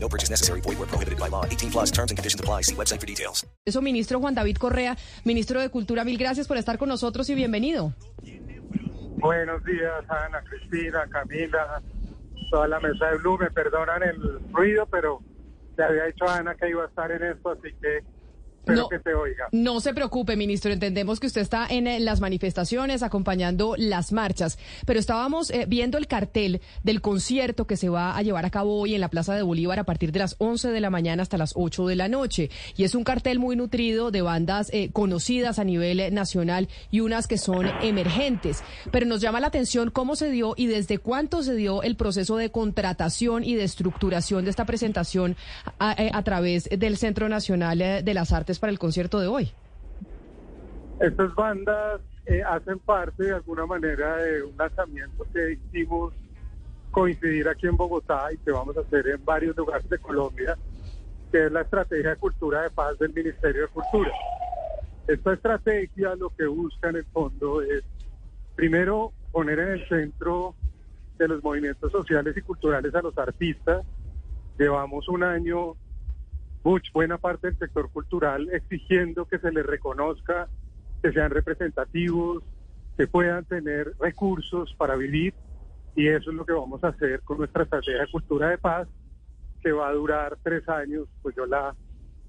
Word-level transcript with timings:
No 0.00 0.08
purchase 0.08 0.30
necessary. 0.30 0.60
Void 0.60 0.78
where 0.78 0.86
prohibited 0.88 1.18
by 1.18 1.28
law. 1.28 1.44
18 1.44 1.70
plus 1.70 1.90
terms 1.90 2.10
and 2.10 2.18
conditions 2.18 2.40
apply. 2.40 2.62
See 2.62 2.74
website 2.74 3.00
for 3.00 3.06
details. 3.06 3.46
Eso, 3.66 3.82
ministro 3.82 4.18
Juan 4.20 4.34
David 4.34 4.56
Correa, 4.56 4.96
ministro 5.24 5.60
de 5.60 5.68
Cultura, 5.68 6.04
mil 6.04 6.16
gracias 6.16 6.46
por 6.46 6.56
estar 6.56 6.78
con 6.78 6.88
nosotros 6.88 7.28
y 7.28 7.34
bienvenido. 7.34 7.92
Buenos 9.20 9.64
días, 9.64 10.04
Ana, 10.08 10.42
Cristina, 10.44 11.04
Camila, 11.10 11.82
toda 12.50 12.68
la 12.68 12.78
mesa 12.80 13.10
de 13.10 13.18
Blue. 13.18 13.36
Me 13.36 13.50
perdonan 13.50 14.02
el 14.04 14.40
ruido, 14.52 14.86
pero 14.86 15.20
le 15.76 15.84
había 15.84 16.04
dicho 16.04 16.24
a 16.26 16.36
Ana 16.38 16.54
que 16.54 16.68
iba 16.68 16.84
a 16.84 16.86
estar 16.86 17.10
en 17.10 17.24
esto, 17.24 17.50
así 17.50 17.74
que 17.80 18.04
No. 18.66 18.88
que 18.88 18.98
se 18.98 19.14
oiga. 19.14 19.46
No 19.52 19.80
se 19.80 19.94
preocupe, 19.94 20.36
ministro. 20.36 20.72
Entendemos 20.72 21.20
que 21.20 21.26
usted 21.26 21.40
está 21.40 21.66
en 21.68 21.86
eh, 21.86 22.00
las 22.00 22.20
manifestaciones, 22.20 23.02
acompañando 23.02 23.74
las 23.76 24.12
marchas, 24.12 24.58
pero 24.86 25.00
estábamos 25.00 25.50
eh, 25.50 25.64
viendo 25.66 25.98
el 25.98 26.06
cartel 26.06 26.60
del 26.82 27.00
concierto 27.00 27.66
que 27.66 27.76
se 27.76 27.88
va 27.88 28.16
a 28.16 28.22
llevar 28.22 28.44
a 28.44 28.50
cabo 28.50 28.78
hoy 28.78 28.94
en 28.94 29.00
la 29.00 29.08
Plaza 29.08 29.34
de 29.34 29.42
Bolívar 29.42 29.78
a 29.78 29.84
partir 29.84 30.12
de 30.12 30.18
las 30.18 30.36
11 30.38 30.70
de 30.70 30.80
la 30.80 30.90
mañana 30.90 31.22
hasta 31.22 31.38
las 31.38 31.52
8 31.56 31.86
de 31.86 31.96
la 31.96 32.08
noche. 32.08 32.50
Y 32.76 32.84
es 32.84 32.94
un 32.94 33.04
cartel 33.04 33.38
muy 33.38 33.56
nutrido 33.56 34.10
de 34.10 34.22
bandas 34.22 34.70
eh, 34.72 34.90
conocidas 34.92 35.58
a 35.58 35.64
nivel 35.64 36.14
nacional 36.14 36.68
y 36.90 37.00
unas 37.00 37.26
que 37.26 37.38
son 37.38 37.66
emergentes. 37.82 38.62
Pero 38.90 39.06
nos 39.06 39.20
llama 39.20 39.40
la 39.40 39.46
atención 39.48 39.90
cómo 39.90 40.16
se 40.16 40.30
dio 40.30 40.54
y 40.56 40.66
desde 40.66 40.98
cuánto 40.98 41.42
se 41.42 41.54
dio 41.54 41.82
el 41.82 41.96
proceso 41.96 42.36
de 42.36 42.50
contratación 42.50 43.44
y 43.44 43.54
de 43.54 43.64
estructuración 43.64 44.44
de 44.44 44.50
esta 44.50 44.66
presentación 44.66 45.36
a, 45.78 45.96
a 46.16 46.22
través 46.22 46.68
del 46.70 46.96
Centro 46.96 47.28
Nacional 47.28 47.78
de 47.78 48.14
las 48.14 48.32
Artes 48.32 48.57
para 48.58 48.70
el 48.70 48.78
concierto 48.78 49.20
de 49.20 49.26
hoy. 49.26 49.52
Estas 51.00 51.34
bandas 51.34 52.00
eh, 52.26 52.42
hacen 52.42 52.78
parte 52.80 53.24
de 53.24 53.32
alguna 53.32 53.66
manera 53.66 54.16
de 54.16 54.42
un 54.42 54.56
lanzamiento 54.56 55.24
que 55.32 55.52
hicimos 55.52 56.12
coincidir 56.90 57.48
aquí 57.48 57.66
en 57.66 57.76
Bogotá 57.76 58.32
y 58.32 58.38
que 58.38 58.50
vamos 58.50 58.76
a 58.76 58.80
hacer 58.80 59.06
en 59.08 59.24
varios 59.24 59.56
lugares 59.56 59.88
de 59.88 59.98
Colombia, 59.98 60.56
que 61.30 61.46
es 61.46 61.52
la 61.52 61.60
estrategia 61.60 62.10
de 62.10 62.16
cultura 62.16 62.62
de 62.62 62.70
paz 62.70 62.98
del 62.98 63.12
Ministerio 63.14 63.62
de 63.62 63.68
Cultura. 63.68 64.12
Esta 65.06 65.32
estrategia 65.32 66.14
lo 66.16 66.30
que 66.30 66.46
busca 66.46 66.90
en 66.90 66.96
el 66.96 67.04
fondo 67.06 67.62
es, 67.62 67.82
primero, 68.56 69.12
poner 69.32 69.58
en 69.58 69.68
el 69.68 69.88
centro 69.88 70.54
de 71.16 71.28
los 71.28 71.42
movimientos 71.42 71.90
sociales 71.92 72.36
y 72.36 72.42
culturales 72.42 72.94
a 72.94 73.02
los 73.02 73.16
artistas. 73.16 73.84
Llevamos 74.58 75.08
un 75.08 75.22
año 75.22 75.76
much, 76.64 76.92
buena 76.92 77.18
parte 77.18 77.48
del 77.48 77.58
sector 77.58 77.90
cultural 77.90 78.48
exigiendo 78.52 79.26
que 79.26 79.38
se 79.38 79.52
les 79.52 79.64
reconozca, 79.64 80.48
que 81.02 81.12
sean 81.12 81.30
representativos, 81.30 82.42
que 82.96 83.06
puedan 83.06 83.44
tener 83.44 83.94
recursos 83.98 84.74
para 84.76 84.96
vivir 84.96 85.34
y 85.94 86.08
eso 86.08 86.30
es 86.30 86.36
lo 86.36 86.44
que 86.44 86.52
vamos 86.52 86.82
a 86.84 86.88
hacer 86.88 87.22
con 87.22 87.38
nuestra 87.38 87.64
estrategia 87.64 88.02
de 88.02 88.06
cultura 88.08 88.50
de 88.50 88.58
paz 88.58 88.88
que 89.62 89.72
va 89.72 89.88
a 89.88 89.92
durar 89.92 90.38
tres 90.42 90.68
años. 90.68 91.08
Pues 91.22 91.34
yo 91.34 91.44
la, 91.46 91.74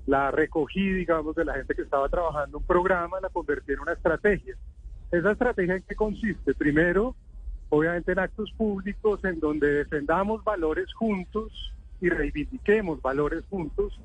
la 0.07 0.31
recogí, 0.31 0.91
digamos, 0.91 1.35
de 1.35 1.45
la 1.45 1.53
gente 1.53 1.75
que 1.75 1.83
estaba 1.83 2.09
trabajando 2.09 2.57
un 2.57 2.63
programa, 2.63 3.19
la 3.21 3.29
convertí 3.29 3.73
en 3.73 3.81
una 3.81 3.93
estrategia. 3.93 4.55
¿Esa 5.11 5.31
estrategia 5.31 5.75
en 5.75 5.83
qué 5.83 5.95
consiste? 5.95 6.55
Primero, 6.55 7.15
obviamente 7.69 8.11
en 8.11 8.19
actos 8.19 8.51
públicos 8.53 9.23
en 9.23 9.39
donde 9.39 9.71
defendamos 9.71 10.43
valores 10.43 10.91
juntos 10.93 11.73
y 12.01 12.09
reivindiquemos 12.09 13.01
valores 13.01 13.43
juntos 13.49 13.99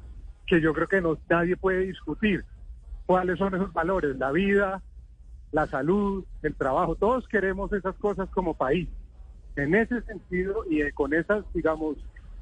que 0.46 0.60
yo 0.60 0.72
creo 0.72 0.88
que 0.88 1.00
no, 1.00 1.18
nadie 1.28 1.56
puede 1.56 1.80
discutir. 1.86 2.44
¿Cuáles 3.06 3.38
son 3.38 3.54
esos 3.54 3.72
valores? 3.72 4.16
La 4.16 4.32
vida, 4.32 4.82
la 5.52 5.66
salud, 5.66 6.24
el 6.42 6.54
trabajo. 6.54 6.96
Todos 6.96 7.28
queremos 7.28 7.72
esas 7.72 7.94
cosas 7.96 8.28
como 8.30 8.54
país. 8.54 8.88
En 9.56 9.74
ese 9.74 10.02
sentido 10.02 10.64
y 10.68 10.90
con 10.92 11.14
esas, 11.14 11.44
digamos, 11.52 11.96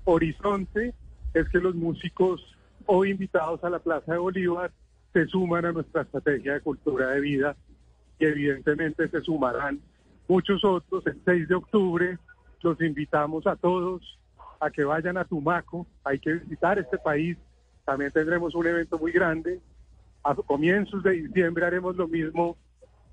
horizonte, 0.05 0.95
es 1.35 1.49
que 1.49 1.59
los 1.59 1.75
músicos 1.75 2.57
hoy 2.87 3.11
invitados 3.11 3.62
a 3.65 3.71
la 3.71 3.79
Plaza 3.79 4.12
de 4.12 4.19
Bolívar 4.19 4.73
se 5.12 5.27
suman 5.27 5.65
a 5.67 5.73
nuestra 5.73 6.03
estrategia 6.03 6.55
de 6.55 6.61
cultura 6.61 7.09
de 7.09 7.21
vida 7.21 7.57
y 8.19 8.25
evidentemente 8.25 9.09
se 9.09 9.21
sumarán 9.21 9.81
muchos 10.29 10.65
otros. 10.65 11.07
El 11.07 11.21
6 11.25 11.49
de 11.49 11.55
octubre 11.55 12.19
los 12.62 12.81
invitamos 12.81 13.47
a 13.47 13.57
todos 13.57 14.19
a 14.61 14.71
que 14.71 14.85
vayan 14.85 15.17
a 15.17 15.25
Tumaco. 15.25 15.87
Hay 16.05 16.19
que 16.19 16.35
visitar 16.35 16.79
este 16.79 16.99
país. 16.99 17.37
También 17.84 18.12
tendremos 18.12 18.54
un 18.54 18.66
evento 18.66 18.98
muy 18.98 19.12
grande. 19.12 19.60
A 20.25 20.34
comienzos 20.34 21.03
de 21.03 21.12
diciembre 21.12 21.66
haremos 21.66 21.97
lo 21.97 22.06
mismo 22.06 22.56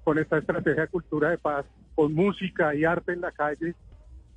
con 0.04 0.20
esta 0.20 0.38
estrategia 0.38 0.84
de 0.84 0.88
cultura 0.88 1.30
de 1.32 1.38
paz, 1.38 1.66
con 1.96 2.14
música 2.14 2.74
y 2.76 2.86
arte 2.86 3.14
en 3.14 3.22
la 3.22 3.32
calle 3.32 3.76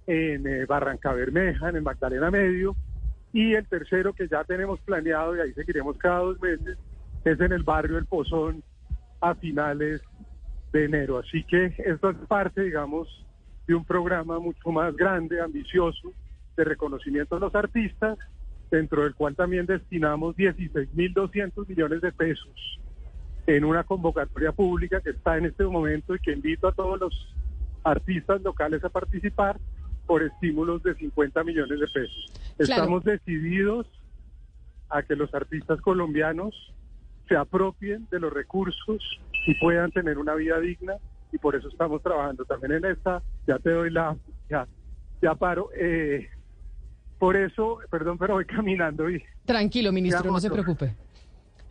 en 0.06 0.47
eh, 0.47 0.66
Barranca 0.66 1.12
Bermeja, 1.12 1.69
en 1.69 1.76
el 1.76 1.82
Magdalena 1.82 2.31
Medio. 2.31 2.75
Y 3.32 3.54
el 3.54 3.66
tercero 3.66 4.12
que 4.12 4.28
ya 4.28 4.44
tenemos 4.44 4.81
planeado, 4.81 5.37
y 5.37 5.41
ahí 5.41 5.53
seguiremos 5.54 5.97
cada 5.97 6.19
dos 6.19 6.41
meses, 6.41 6.76
es 7.25 7.41
en 7.41 7.53
el 7.53 7.62
barrio 7.62 7.99
El 7.99 8.06
Pozón 8.06 8.62
a 9.20 9.34
finales 9.34 10.03
de 10.72 10.84
enero. 10.84 11.19
Así 11.19 11.44
que 11.44 11.75
esto 11.78 12.10
es 12.10 12.16
parte, 12.28 12.62
digamos, 12.62 13.09
de 13.66 13.75
un 13.75 13.84
programa 13.84 14.38
mucho 14.38 14.70
más 14.70 14.94
grande, 14.97 15.41
ambicioso, 15.41 16.12
de 16.56 16.64
reconocimiento 16.64 17.37
a 17.37 17.41
los 17.41 17.54
artistas, 17.54 18.19
dentro 18.72 19.03
del 19.03 19.15
cual 19.15 19.37
también 19.37 19.66
destinamos 19.66 20.34
16.200 20.34 21.69
millones 21.69 22.00
de 22.00 22.10
pesos 22.10 22.81
en 23.47 23.65
una 23.65 23.84
convocatoria 23.84 24.50
pública 24.50 25.03
que 25.03 25.10
está 25.10 25.37
en 25.37 25.44
este 25.44 25.65
momento 25.65 26.15
y 26.15 26.19
que 26.21 26.33
invito 26.33 26.69
a 26.69 26.72
todos 26.72 26.99
los 26.99 27.34
artistas 27.84 28.41
locales 28.41 28.82
a 28.82 28.88
participar 28.88 29.59
por 30.06 30.22
estímulos 30.22 30.82
de 30.82 30.94
50 30.94 31.44
millones 31.44 31.81
de 31.81 31.87
pesos. 31.87 32.32
Claro. 32.32 32.82
Estamos 32.82 33.05
decididos 33.05 33.87
a 34.88 35.03
que 35.03 35.16
los 35.16 35.34
artistas 35.34 35.78
colombianos 35.82 36.72
se 37.28 37.37
apropien 37.37 38.09
de 38.11 38.21
los 38.21 38.32
recursos 38.32 39.21
y 39.47 39.55
puedan 39.61 39.91
tener 39.91 40.16
una 40.16 40.34
vida 40.34 40.59
digna 40.61 40.94
y 41.31 41.37
por 41.37 41.56
eso 41.56 41.69
estamos 41.69 42.03
trabajando 42.03 42.47
también 42.47 42.72
en 42.72 42.87
esta. 42.87 43.22
Ya 43.47 43.59
te 43.59 43.71
doy 43.71 43.91
la, 43.91 44.16
ya, 44.49 44.66
ya 45.21 45.34
paro. 45.34 45.69
Eh, 45.77 46.31
por 47.22 47.37
eso, 47.37 47.78
perdón, 47.88 48.19
pero 48.19 48.34
voy 48.34 48.44
caminando 48.44 49.09
y 49.09 49.22
Tranquilo, 49.44 49.93
ministro, 49.93 50.28
no 50.28 50.41
se 50.41 50.50
preocupe. 50.50 50.93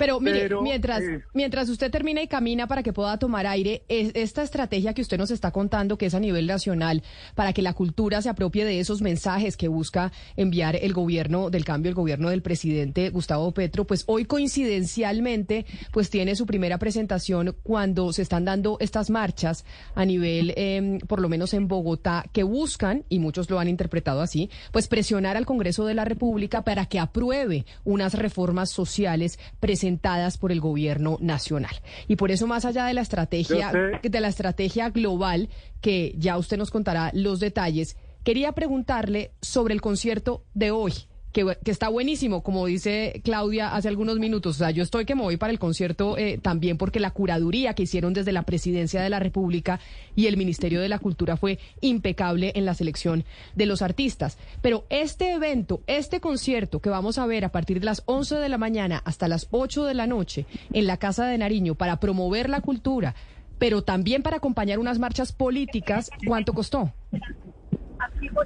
Pero 0.01 0.19
mire, 0.19 0.39
Pero, 0.41 0.61
mientras, 0.63 1.01
eh, 1.03 1.21
mientras 1.33 1.69
usted 1.69 1.91
termina 1.91 2.23
y 2.23 2.27
camina 2.27 2.65
para 2.67 2.81
que 2.81 2.91
pueda 2.91 3.17
tomar 3.19 3.45
aire, 3.45 3.83
es- 3.87 4.11
esta 4.15 4.41
estrategia 4.41 4.95
que 4.95 5.01
usted 5.03 5.17
nos 5.19 5.29
está 5.29 5.51
contando, 5.51 5.97
que 5.97 6.07
es 6.07 6.15
a 6.15 6.19
nivel 6.19 6.47
nacional, 6.47 7.03
para 7.35 7.53
que 7.53 7.61
la 7.61 7.73
cultura 7.73 8.19
se 8.23 8.29
apropie 8.29 8.65
de 8.65 8.79
esos 8.79 9.01
mensajes 9.03 9.57
que 9.57 9.67
busca 9.67 10.11
enviar 10.35 10.75
el 10.75 10.93
gobierno 10.93 11.51
del 11.51 11.63
cambio, 11.65 11.89
el 11.89 11.95
gobierno 11.95 12.29
del 12.31 12.41
presidente 12.41 13.11
Gustavo 13.11 13.51
Petro, 13.51 13.85
pues 13.85 14.03
hoy 14.07 14.25
coincidencialmente, 14.25 15.65
pues 15.91 16.09
tiene 16.09 16.35
su 16.35 16.47
primera 16.47 16.79
presentación 16.79 17.55
cuando 17.61 18.11
se 18.11 18.23
están 18.23 18.43
dando 18.45 18.77
estas 18.79 19.11
marchas 19.11 19.65
a 19.93 20.03
nivel, 20.05 20.53
eh, 20.57 20.97
por 21.07 21.21
lo 21.21 21.29
menos 21.29 21.53
en 21.53 21.67
Bogotá, 21.67 22.25
que 22.33 22.41
buscan, 22.43 23.03
y 23.07 23.19
muchos 23.19 23.49
lo 23.51 23.59
han 23.59 23.67
interpretado 23.67 24.21
así, 24.21 24.49
pues 24.71 24.87
presionar 24.87 25.37
al 25.37 25.45
Congreso 25.45 25.85
de 25.85 25.93
la 25.93 26.05
República 26.05 26.63
para 26.63 26.87
que 26.87 26.97
apruebe 26.99 27.65
unas 27.83 28.15
reformas 28.15 28.71
sociales 28.71 29.37
presentadas 29.59 29.90
por 30.37 30.51
el 30.51 30.59
gobierno 30.59 31.17
nacional. 31.21 31.75
Y 32.07 32.15
por 32.15 32.31
eso, 32.31 32.47
más 32.47 32.65
allá 32.65 32.85
de 32.85 32.93
la 32.93 33.01
estrategia, 33.01 33.71
de 34.01 34.19
la 34.19 34.27
estrategia 34.27 34.89
global, 34.89 35.49
que 35.81 36.13
ya 36.17 36.37
usted 36.37 36.57
nos 36.57 36.71
contará 36.71 37.11
los 37.13 37.39
detalles, 37.39 37.97
quería 38.23 38.51
preguntarle 38.53 39.31
sobre 39.41 39.73
el 39.73 39.81
concierto 39.81 40.43
de 40.53 40.71
hoy. 40.71 40.93
Que, 41.31 41.57
está 41.65 41.87
buenísimo, 41.87 42.43
como 42.43 42.65
dice 42.65 43.21
Claudia 43.23 43.73
hace 43.73 43.87
algunos 43.87 44.19
minutos. 44.19 44.57
O 44.57 44.59
sea, 44.59 44.71
yo 44.71 44.83
estoy 44.83 45.05
que 45.05 45.15
me 45.15 45.21
voy 45.21 45.37
para 45.37 45.51
el 45.51 45.59
concierto 45.59 46.17
eh, 46.17 46.39
también 46.41 46.77
porque 46.77 46.99
la 46.99 47.11
curaduría 47.11 47.73
que 47.73 47.83
hicieron 47.83 48.13
desde 48.13 48.31
la 48.31 48.43
Presidencia 48.43 49.01
de 49.01 49.09
la 49.09 49.19
República 49.19 49.79
y 50.15 50.27
el 50.27 50.37
Ministerio 50.37 50.81
de 50.81 50.89
la 50.89 50.99
Cultura 50.99 51.37
fue 51.37 51.59
impecable 51.79 52.51
en 52.55 52.65
la 52.65 52.73
selección 52.73 53.23
de 53.55 53.65
los 53.65 53.81
artistas. 53.81 54.37
Pero 54.61 54.85
este 54.89 55.33
evento, 55.33 55.81
este 55.87 56.19
concierto 56.19 56.79
que 56.79 56.89
vamos 56.89 57.17
a 57.17 57.25
ver 57.25 57.45
a 57.45 57.51
partir 57.51 57.79
de 57.79 57.85
las 57.85 58.03
11 58.05 58.35
de 58.35 58.49
la 58.49 58.57
mañana 58.57 59.01
hasta 59.05 59.27
las 59.27 59.47
8 59.51 59.85
de 59.85 59.93
la 59.93 60.07
noche 60.07 60.45
en 60.73 60.87
la 60.87 60.97
Casa 60.97 61.25
de 61.25 61.37
Nariño 61.37 61.75
para 61.75 61.99
promover 61.99 62.49
la 62.49 62.61
cultura, 62.61 63.15
pero 63.57 63.83
también 63.83 64.23
para 64.23 64.37
acompañar 64.37 64.79
unas 64.79 64.99
marchas 64.99 65.31
políticas, 65.31 66.09
¿cuánto 66.25 66.53
costó? 66.53 66.91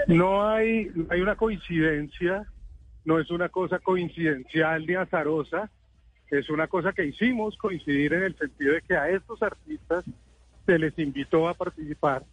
No 0.08 0.48
hay, 0.48 0.88
hay 1.10 1.22
una 1.22 1.36
coincidencia, 1.36 2.46
no 3.06 3.20
es 3.20 3.30
una 3.30 3.50
cosa 3.50 3.80
coincidencial 3.80 4.86
ni 4.86 4.96
azarosa. 4.96 5.70
Es 6.30 6.50
una 6.50 6.68
cosa 6.68 6.92
que 6.92 7.06
hicimos 7.06 7.56
coincidir 7.58 8.14
en 8.14 8.24
el 8.24 8.36
sentido 8.36 8.74
de 8.74 8.82
que 8.82 8.98
a 8.98 9.10
estos 9.10 9.42
artistas 9.44 10.04
se 10.66 10.80
les 10.80 10.98
invitó 10.98 11.48
a 11.48 11.54
participar 11.54 12.24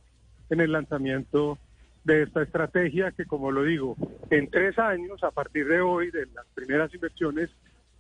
en 0.49 0.61
el 0.61 0.73
lanzamiento 0.73 1.59
de 2.05 2.23
esta 2.23 2.43
estrategia 2.43 3.13
que, 3.13 3.27
como 3.27 3.51
lo 3.51 3.63
digo, 3.63 3.97
en 4.31 4.51
tres 4.51 4.79
años, 4.79 5.23
a 5.23 5.31
partir 5.31 5.69
de 5.69 5.81
hoy, 5.83 6.11
de 6.11 6.27
las 6.35 6.47
primeras 6.55 6.93
inversiones, 6.95 7.51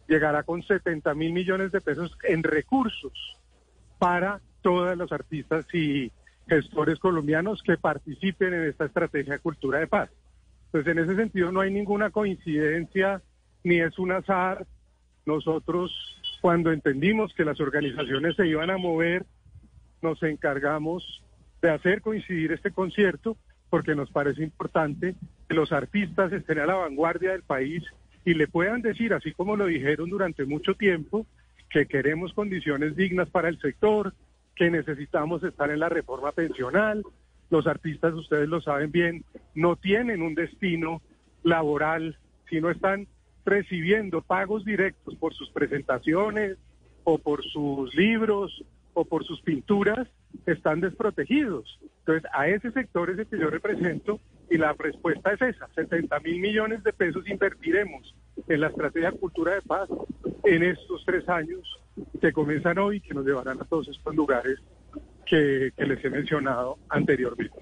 llegará 0.08 0.42
con 0.42 0.62
70 0.62 1.14
mil 1.14 1.32
millones 1.32 1.72
de 1.72 1.80
pesos 1.80 2.16
en 2.24 2.42
recursos 2.42 3.12
para 3.98 4.40
todos 4.62 4.96
los 4.96 5.12
artistas 5.12 5.66
y 5.72 6.10
gestores 6.48 6.98
colombianos 6.98 7.62
que 7.62 7.76
participen 7.76 8.54
en 8.54 8.64
esta 8.64 8.86
estrategia 8.86 9.34
de 9.34 9.38
cultura 9.38 9.78
de 9.78 9.86
paz. 9.86 10.10
Entonces, 10.72 10.92
en 10.92 11.04
ese 11.04 11.16
sentido, 11.16 11.52
no 11.52 11.60
hay 11.60 11.70
ninguna 11.70 12.10
coincidencia 12.10 13.20
ni 13.62 13.80
es 13.80 13.98
un 13.98 14.12
azar. 14.12 14.66
Nosotros, 15.26 15.92
cuando 16.40 16.72
entendimos 16.72 17.34
que 17.34 17.44
las 17.44 17.60
organizaciones 17.60 18.36
se 18.36 18.46
iban 18.46 18.70
a 18.70 18.78
mover, 18.78 19.26
nos 20.00 20.22
encargamos 20.22 21.22
de 21.60 21.70
hacer 21.70 22.00
coincidir 22.00 22.52
este 22.52 22.70
concierto 22.70 23.36
porque 23.68 23.94
nos 23.94 24.10
parece 24.10 24.42
importante 24.42 25.14
que 25.46 25.54
los 25.54 25.72
artistas 25.72 26.32
estén 26.32 26.58
a 26.58 26.66
la 26.66 26.74
vanguardia 26.74 27.32
del 27.32 27.42
país 27.42 27.84
y 28.24 28.34
le 28.34 28.48
puedan 28.48 28.80
decir, 28.80 29.12
así 29.12 29.32
como 29.32 29.56
lo 29.56 29.66
dijeron 29.66 30.08
durante 30.08 30.46
mucho 30.46 30.74
tiempo, 30.74 31.26
que 31.68 31.86
queremos 31.86 32.32
condiciones 32.32 32.96
dignas 32.96 33.28
para 33.28 33.48
el 33.48 33.58
sector, 33.60 34.14
que 34.54 34.70
necesitamos 34.70 35.42
estar 35.44 35.70
en 35.70 35.80
la 35.80 35.88
reforma 35.88 36.32
pensional. 36.32 37.02
Los 37.52 37.66
artistas, 37.66 38.14
ustedes 38.14 38.48
lo 38.48 38.62
saben 38.62 38.90
bien, 38.90 39.26
no 39.54 39.76
tienen 39.76 40.22
un 40.22 40.34
destino 40.34 41.02
laboral, 41.42 42.16
sino 42.48 42.70
están 42.70 43.06
recibiendo 43.44 44.22
pagos 44.22 44.64
directos 44.64 45.14
por 45.16 45.34
sus 45.34 45.50
presentaciones 45.50 46.56
o 47.04 47.18
por 47.18 47.44
sus 47.44 47.94
libros 47.94 48.64
o 48.94 49.04
por 49.04 49.26
sus 49.26 49.42
pinturas 49.42 50.08
están 50.46 50.80
desprotegidos. 50.80 51.78
Entonces, 51.98 52.30
a 52.32 52.48
ese 52.48 52.72
sector 52.72 53.10
es 53.10 53.18
el 53.18 53.26
que 53.26 53.38
yo 53.38 53.50
represento 53.50 54.18
y 54.48 54.56
la 54.56 54.72
respuesta 54.72 55.34
es 55.34 55.42
esa, 55.42 55.68
70 55.74 56.20
mil 56.20 56.40
millones 56.40 56.82
de 56.82 56.94
pesos 56.94 57.28
invertiremos 57.28 58.14
en 58.48 58.62
la 58.62 58.68
estrategia 58.68 59.12
Cultura 59.12 59.56
de 59.56 59.60
Paz 59.60 59.90
en 60.44 60.62
estos 60.62 61.04
tres 61.04 61.28
años 61.28 61.78
que 62.18 62.32
comienzan 62.32 62.78
hoy 62.78 62.96
y 62.96 63.00
que 63.00 63.12
nos 63.12 63.26
llevarán 63.26 63.60
a 63.60 63.64
todos 63.64 63.88
estos 63.88 64.14
lugares 64.14 64.58
que, 65.26 65.72
que 65.76 65.86
les 65.86 66.04
he 66.04 66.10
mencionado 66.10 66.78
anteriormente. 66.88 67.54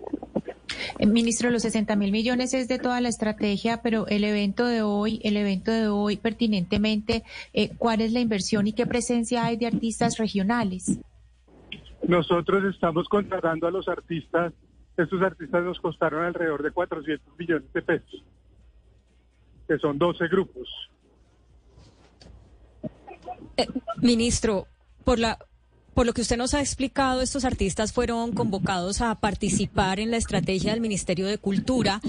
Eh, 0.98 1.06
Ministro, 1.06 1.50
los 1.50 1.62
60 1.62 1.96
mil 1.96 2.12
millones 2.12 2.54
es 2.54 2.68
de 2.68 2.78
toda 2.78 3.00
la 3.00 3.08
estrategia, 3.08 3.82
pero 3.82 4.06
el 4.08 4.24
evento 4.24 4.66
de 4.66 4.82
hoy, 4.82 5.20
el 5.24 5.36
evento 5.36 5.70
de 5.70 5.88
hoy, 5.88 6.16
pertinentemente, 6.16 7.24
eh, 7.52 7.70
¿cuál 7.76 8.00
es 8.00 8.12
la 8.12 8.20
inversión 8.20 8.66
y 8.66 8.72
qué 8.72 8.86
presencia 8.86 9.44
hay 9.44 9.56
de 9.56 9.66
artistas 9.66 10.18
regionales? 10.18 10.98
Nosotros 12.06 12.74
estamos 12.74 13.08
contratando 13.08 13.66
a 13.66 13.70
los 13.70 13.88
artistas, 13.88 14.52
estos 14.96 15.22
artistas 15.22 15.64
nos 15.64 15.78
costaron 15.80 16.24
alrededor 16.24 16.62
de 16.62 16.70
400 16.70 17.38
millones 17.38 17.72
de 17.72 17.82
pesos, 17.82 18.24
que 19.68 19.78
son 19.78 19.98
12 19.98 20.28
grupos. 20.28 20.68
Eh, 23.56 23.66
ministro, 24.02 24.66
por 25.04 25.18
la 25.18 25.38
por 25.94 26.06
lo 26.06 26.12
que 26.14 26.22
usted 26.22 26.36
nos 26.36 26.54
ha 26.54 26.60
explicado, 26.60 27.20
estos 27.20 27.44
artistas 27.44 27.92
fueron 27.92 28.32
convocados 28.32 29.00
a 29.00 29.14
participar 29.16 30.00
en 30.00 30.10
la 30.10 30.16
estrategia 30.16 30.72
del 30.72 30.80
Ministerio 30.80 31.26
de 31.26 31.38
Cultura, 31.38 32.00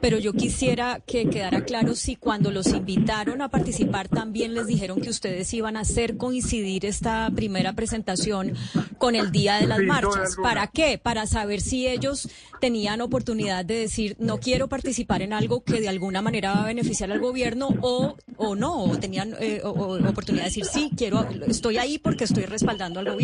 pero 0.00 0.18
yo 0.18 0.32
quisiera 0.32 1.00
que 1.06 1.28
quedara 1.28 1.64
claro 1.64 1.94
si 1.94 2.16
cuando 2.16 2.50
los 2.50 2.68
invitaron 2.68 3.42
a 3.42 3.48
participar 3.48 4.08
también 4.08 4.54
les 4.54 4.66
dijeron 4.66 5.00
que 5.00 5.10
ustedes 5.10 5.52
iban 5.52 5.76
a 5.76 5.80
hacer 5.80 6.16
coincidir 6.16 6.86
esta 6.86 7.30
primera 7.34 7.72
presentación 7.72 8.54
con 8.98 9.14
el 9.16 9.30
Día 9.32 9.56
de 9.56 9.66
las 9.66 9.78
Sí, 9.80 9.86
Marchas. 9.86 10.36
¿Para 10.42 10.66
qué? 10.68 10.98
Para 10.98 11.26
saber 11.26 11.60
si 11.60 11.86
ellos 11.88 12.28
tenían 12.60 13.00
oportunidad 13.00 13.64
de 13.64 13.74
decir, 13.74 14.16
no 14.18 14.38
quiero 14.38 14.68
participar 14.68 15.20
en 15.22 15.32
algo 15.32 15.62
que 15.64 15.80
de 15.80 15.88
alguna 15.88 16.22
manera 16.22 16.52
va 16.52 16.62
a 16.62 16.66
beneficiar 16.66 17.10
al 17.12 17.18
gobierno 17.20 17.68
o, 17.80 18.16
o 18.36 18.54
no, 18.54 18.84
o 18.84 18.98
tenían 18.98 19.34
eh, 19.40 19.60
o- 19.64 19.70
o 19.70 20.08
oportunidad 20.08 20.44
de 20.44 20.50
decir, 20.50 20.64
sí, 20.64 20.90
quiero, 20.96 21.26
estoy 21.46 21.78
ahí 21.78 21.98
porque 21.98 22.24
estoy 22.24 22.44
respaldando 22.46 23.00
al 23.00 23.06
gobierno. 23.06 23.23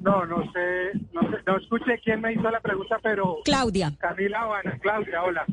No, 0.00 0.24
no 0.26 0.52
sé, 0.52 0.92
no 1.12 1.22
sé, 1.22 1.36
no 1.46 1.56
escuché 1.56 1.98
quién 2.04 2.20
me 2.20 2.32
hizo 2.32 2.48
la 2.50 2.60
pregunta, 2.60 2.98
pero 3.02 3.38
Claudia. 3.44 3.92
Camila 3.98 4.46
o 4.46 4.54
Ana 4.54 4.78
Claudia, 4.80 5.22
hola. 5.22 5.44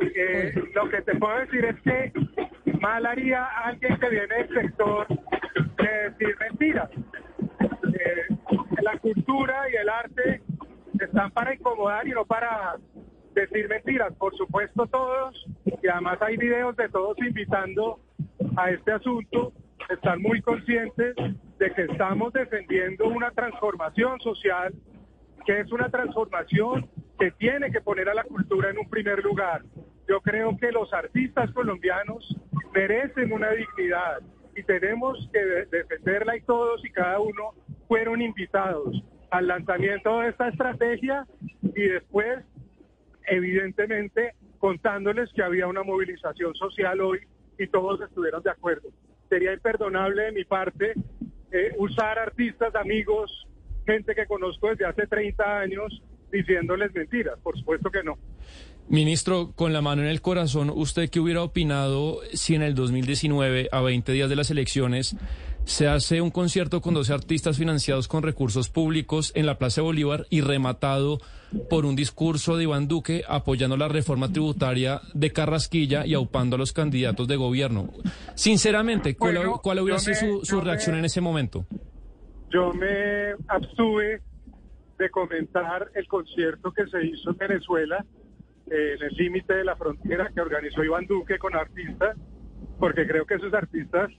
Eh, 0.00 0.52
lo 0.74 0.88
que 0.88 1.02
te 1.02 1.14
puedo 1.16 1.38
decir 1.38 1.64
es 1.64 1.80
que 1.82 2.12
mal 2.80 3.06
haría 3.06 3.44
alguien 3.64 3.98
que 3.98 4.08
viene 4.08 4.34
del 4.34 4.48
sector 4.48 5.06
de 5.08 6.10
decir 6.10 6.36
mentiras. 6.40 6.90
Eh, 6.90 8.36
la 8.82 8.98
cultura 8.98 9.62
y 9.72 9.76
el 9.76 9.88
arte 9.88 10.42
están 11.00 11.30
para 11.30 11.54
incomodar 11.54 12.06
y 12.06 12.10
no 12.10 12.24
para 12.24 12.76
decir 13.34 13.68
mentiras. 13.68 14.12
Por 14.18 14.36
supuesto 14.36 14.86
todos, 14.86 15.46
y 15.82 15.88
además 15.88 16.20
hay 16.20 16.36
videos 16.36 16.76
de 16.76 16.88
todos 16.88 17.16
invitando 17.18 18.00
a 18.56 18.70
este 18.70 18.92
asunto, 18.92 19.52
están 19.88 20.20
muy 20.20 20.42
conscientes 20.42 21.14
de 21.60 21.70
que 21.72 21.82
estamos 21.82 22.32
defendiendo 22.32 23.06
una 23.06 23.30
transformación 23.30 24.18
social 24.20 24.72
que 25.46 25.60
es 25.60 25.70
una 25.72 25.88
transformación 25.90 26.88
que 27.18 27.30
tiene 27.32 27.70
que 27.70 27.80
poner 27.80 28.08
a 28.08 28.14
la 28.14 28.24
cultura 28.24 28.70
en 28.70 28.78
un 28.78 28.88
primer 28.88 29.22
lugar. 29.22 29.62
Yo 30.08 30.20
creo 30.20 30.56
que 30.56 30.72
los 30.72 30.92
artistas 30.92 31.50
colombianos 31.52 32.36
merecen 32.74 33.32
una 33.32 33.50
dignidad 33.50 34.20
y 34.56 34.62
tenemos 34.62 35.28
que 35.32 35.38
de- 35.44 35.66
defenderla 35.66 36.36
y 36.36 36.40
todos 36.42 36.84
y 36.84 36.90
cada 36.90 37.20
uno 37.20 37.54
fueron 37.88 38.20
invitados 38.22 39.02
al 39.30 39.46
lanzamiento 39.46 40.20
de 40.20 40.28
esta 40.30 40.48
estrategia 40.48 41.26
y 41.62 41.82
después, 41.88 42.44
evidentemente, 43.26 44.34
contándoles 44.58 45.30
que 45.34 45.42
había 45.42 45.66
una 45.66 45.82
movilización 45.82 46.54
social 46.54 47.00
hoy 47.00 47.20
y 47.58 47.66
todos 47.68 48.00
estuvieron 48.00 48.42
de 48.42 48.50
acuerdo. 48.50 48.88
Sería 49.28 49.52
imperdonable 49.52 50.22
de 50.24 50.32
mi 50.32 50.44
parte 50.44 50.94
eh, 51.52 51.74
usar 51.78 52.18
artistas, 52.18 52.74
amigos, 52.74 53.46
gente 53.86 54.14
que 54.14 54.26
conozco 54.26 54.68
desde 54.68 54.86
hace 54.86 55.06
30 55.06 55.58
años 55.60 56.02
diciéndoles 56.30 56.94
mentiras. 56.94 57.38
Por 57.42 57.58
supuesto 57.58 57.90
que 57.90 58.02
no. 58.02 58.18
Ministro, 58.88 59.52
con 59.54 59.72
la 59.72 59.82
mano 59.82 60.02
en 60.02 60.08
el 60.08 60.20
corazón, 60.20 60.70
¿usted 60.74 61.10
qué 61.10 61.20
hubiera 61.20 61.42
opinado 61.42 62.20
si 62.32 62.56
en 62.56 62.62
el 62.62 62.74
2019, 62.74 63.68
a 63.70 63.80
20 63.80 64.10
días 64.12 64.28
de 64.28 64.34
las 64.36 64.50
elecciones, 64.50 65.16
se 65.70 65.86
hace 65.86 66.20
un 66.20 66.30
concierto 66.32 66.80
con 66.80 66.94
12 66.94 67.12
artistas 67.12 67.56
financiados 67.56 68.08
con 68.08 68.24
recursos 68.24 68.68
públicos 68.68 69.30
en 69.36 69.46
la 69.46 69.56
Plaza 69.56 69.80
de 69.80 69.84
Bolívar 69.84 70.26
y 70.28 70.40
rematado 70.40 71.20
por 71.70 71.86
un 71.86 71.94
discurso 71.94 72.56
de 72.56 72.64
Iván 72.64 72.88
Duque 72.88 73.22
apoyando 73.28 73.76
la 73.76 73.86
reforma 73.86 74.32
tributaria 74.32 75.00
de 75.14 75.32
Carrasquilla 75.32 76.04
y 76.04 76.14
aupando 76.14 76.56
a 76.56 76.58
los 76.58 76.72
candidatos 76.72 77.28
de 77.28 77.36
gobierno? 77.36 77.88
Sinceramente, 78.34 79.14
¿cuál, 79.14 79.36
Bueno, 79.36 79.60
cuál 79.62 79.78
hubiera 79.78 80.00
sido 80.00 80.44
su, 80.44 80.60
reacción 80.60 80.96
me- 80.96 80.98
en 81.00 81.04
ese 81.04 81.20
momento? 81.20 81.64
Yo 82.50 82.72
me 82.72 83.34
abstuve 83.46 84.22
de 84.98 85.10
comentar 85.10 85.88
el 85.94 86.06
concierto 86.08 86.72
que 86.72 86.84
se 86.88 87.06
hizo 87.06 87.30
en 87.30 87.36
Venezuela, 87.36 88.04
eh, 88.68 88.96
en 88.98 89.02
el 89.04 89.14
límite 89.14 89.54
de 89.54 89.64
la 89.64 89.76
frontera 89.76 90.32
que 90.34 90.40
organizó 90.40 90.82
Iván 90.82 91.06
Duque 91.06 91.38
con 91.38 91.54
artistas, 91.54 92.16
porque 92.80 93.06
creo 93.06 93.24
que 93.24 93.34
esos 93.34 93.54
artistas 93.54 94.10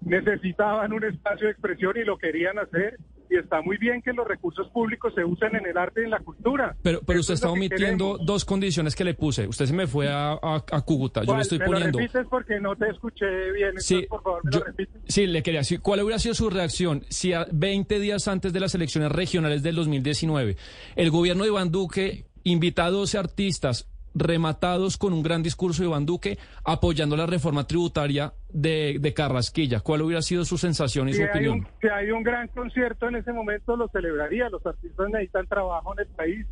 necesitaban 0.00 0.92
un 0.92 1.04
espacio 1.04 1.46
de 1.46 1.52
expresión 1.52 1.96
y 1.96 2.04
lo 2.04 2.18
querían 2.18 2.58
hacer. 2.58 2.98
Y 3.32 3.36
está 3.36 3.62
muy 3.62 3.76
bien 3.76 4.02
que 4.02 4.12
los 4.12 4.26
recursos 4.26 4.68
públicos 4.70 5.12
se 5.14 5.24
usen 5.24 5.54
en 5.54 5.64
el 5.64 5.78
arte 5.78 6.00
y 6.00 6.04
en 6.04 6.10
la 6.10 6.18
cultura. 6.18 6.74
Pero, 6.82 7.00
pero 7.06 7.20
usted 7.20 7.34
es 7.34 7.38
está 7.40 7.48
omitiendo 7.48 8.18
dos 8.18 8.44
condiciones 8.44 8.96
que 8.96 9.04
le 9.04 9.14
puse. 9.14 9.46
Usted 9.46 9.66
se 9.66 9.72
me 9.72 9.86
fue 9.86 10.08
a, 10.08 10.32
a, 10.32 10.56
a 10.72 10.80
Cúcuta. 10.82 11.22
Yo 11.22 11.36
le 11.36 11.42
estoy 11.42 11.60
¿Me 11.60 11.66
lo 11.66 11.70
poniendo. 11.70 11.98
repites 12.00 12.26
porque 12.28 12.58
no 12.58 12.74
te 12.74 12.88
escuché 12.90 13.52
bien? 13.52 13.80
Sí, 13.80 13.94
Entonces, 13.94 14.08
por 14.08 14.22
favor, 14.24 14.44
me 14.44 14.50
yo- 14.50 14.58
lo 14.58 14.64
repites. 14.64 15.00
sí, 15.06 15.26
le 15.28 15.44
quería 15.44 15.60
decir, 15.60 15.80
¿cuál 15.80 16.00
hubiera 16.02 16.18
sido 16.18 16.34
su 16.34 16.50
reacción 16.50 17.04
si 17.08 17.32
a 17.32 17.46
20 17.52 18.00
días 18.00 18.26
antes 18.26 18.52
de 18.52 18.58
las 18.58 18.74
elecciones 18.74 19.12
regionales 19.12 19.62
del 19.62 19.76
2019 19.76 20.56
el 20.96 21.10
gobierno 21.12 21.44
de 21.44 21.50
Iván 21.50 21.70
Duque 21.70 22.24
invita 22.42 22.86
a 22.86 22.90
12 22.90 23.16
artistas 23.16 23.88
rematados 24.14 24.96
con 24.96 25.12
un 25.12 25.22
gran 25.22 25.42
discurso 25.42 25.82
de 25.82 25.88
Iván 25.88 26.06
Duque 26.06 26.38
apoyando 26.64 27.16
la 27.16 27.26
reforma 27.26 27.66
tributaria 27.66 28.32
de, 28.48 28.98
de 29.00 29.14
Carrasquilla? 29.14 29.80
¿Cuál 29.80 30.02
hubiera 30.02 30.22
sido 30.22 30.44
su 30.44 30.58
sensación 30.58 31.08
y 31.08 31.12
Si 31.12 31.18
su 31.18 31.24
hay, 31.24 31.28
opinión? 31.30 31.58
un, 31.60 31.66
si 31.80 31.88
hay 31.88 32.10
un 32.10 32.22
gran 32.22 32.48
concierto 32.48 33.08
en 33.08 33.16
ese 33.16 33.32
momento, 33.32 33.76
lo 33.76 33.88
celebraría. 33.88 34.48
Los 34.48 34.64
artistas 34.66 35.08
necesitan 35.10 35.46
trabajo 35.46 35.92
en 35.94 36.00
el 36.00 36.14
país, 36.14 36.46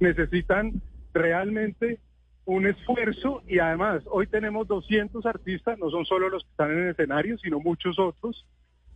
necesitan 0.00 0.80
realmente 1.12 2.00
un 2.46 2.66
esfuerzo 2.66 3.42
y 3.46 3.58
además 3.58 4.02
hoy 4.10 4.26
tenemos 4.26 4.68
200 4.68 5.24
artistas, 5.24 5.78
no 5.78 5.90
son 5.90 6.04
solo 6.04 6.28
los 6.28 6.44
que 6.44 6.50
están 6.50 6.70
en 6.72 6.78
el 6.80 6.90
escenario, 6.90 7.38
sino 7.38 7.58
muchos 7.60 7.98
otros 7.98 8.46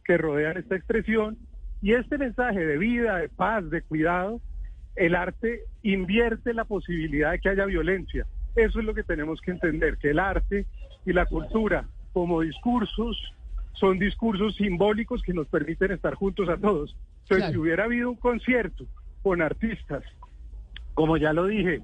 que 0.05 0.19
rodean 0.19 0.57
esta 0.59 0.77
expresión. 0.77 1.39
Y 1.81 1.93
este 1.95 2.19
mensaje 2.19 2.59
de 2.59 2.77
vida, 2.77 3.17
de 3.19 3.29
paz, 3.29 3.69
de 3.71 3.83
cuidado, 3.83 4.41
el 4.99 5.15
arte 5.15 5.63
invierte 5.83 6.53
la 6.55 6.65
posibilidad 6.65 7.33
de 7.33 7.39
que 7.41 7.49
haya 7.49 7.65
violencia. 7.65 8.27
Eso 8.57 8.81
es 8.81 8.85
lo 8.85 8.95
que 8.95 9.03
tenemos 9.05 9.41
que 9.41 9.53
entender, 9.53 9.97
que 9.99 10.11
el 10.11 10.19
arte 10.19 10.67
y 11.07 11.13
la 11.13 11.27
cultura 11.27 11.87
como 12.13 12.41
discursos 12.41 13.17
son 13.75 13.99
discursos 13.99 14.57
simbólicos 14.57 15.23
que 15.23 15.33
nos 15.33 15.47
permiten 15.49 15.93
estar 15.93 16.15
juntos 16.15 16.49
a 16.49 16.57
todos. 16.57 16.97
Entonces, 17.23 17.37
Claro. 17.39 17.53
si 17.53 17.59
hubiera 17.59 17.85
habido 17.85 18.11
un 18.11 18.17
concierto 18.17 18.85
con 19.23 19.41
artistas, 19.43 20.03
como 20.95 21.17
ya 21.17 21.33
lo 21.33 21.47
dije, 21.47 21.81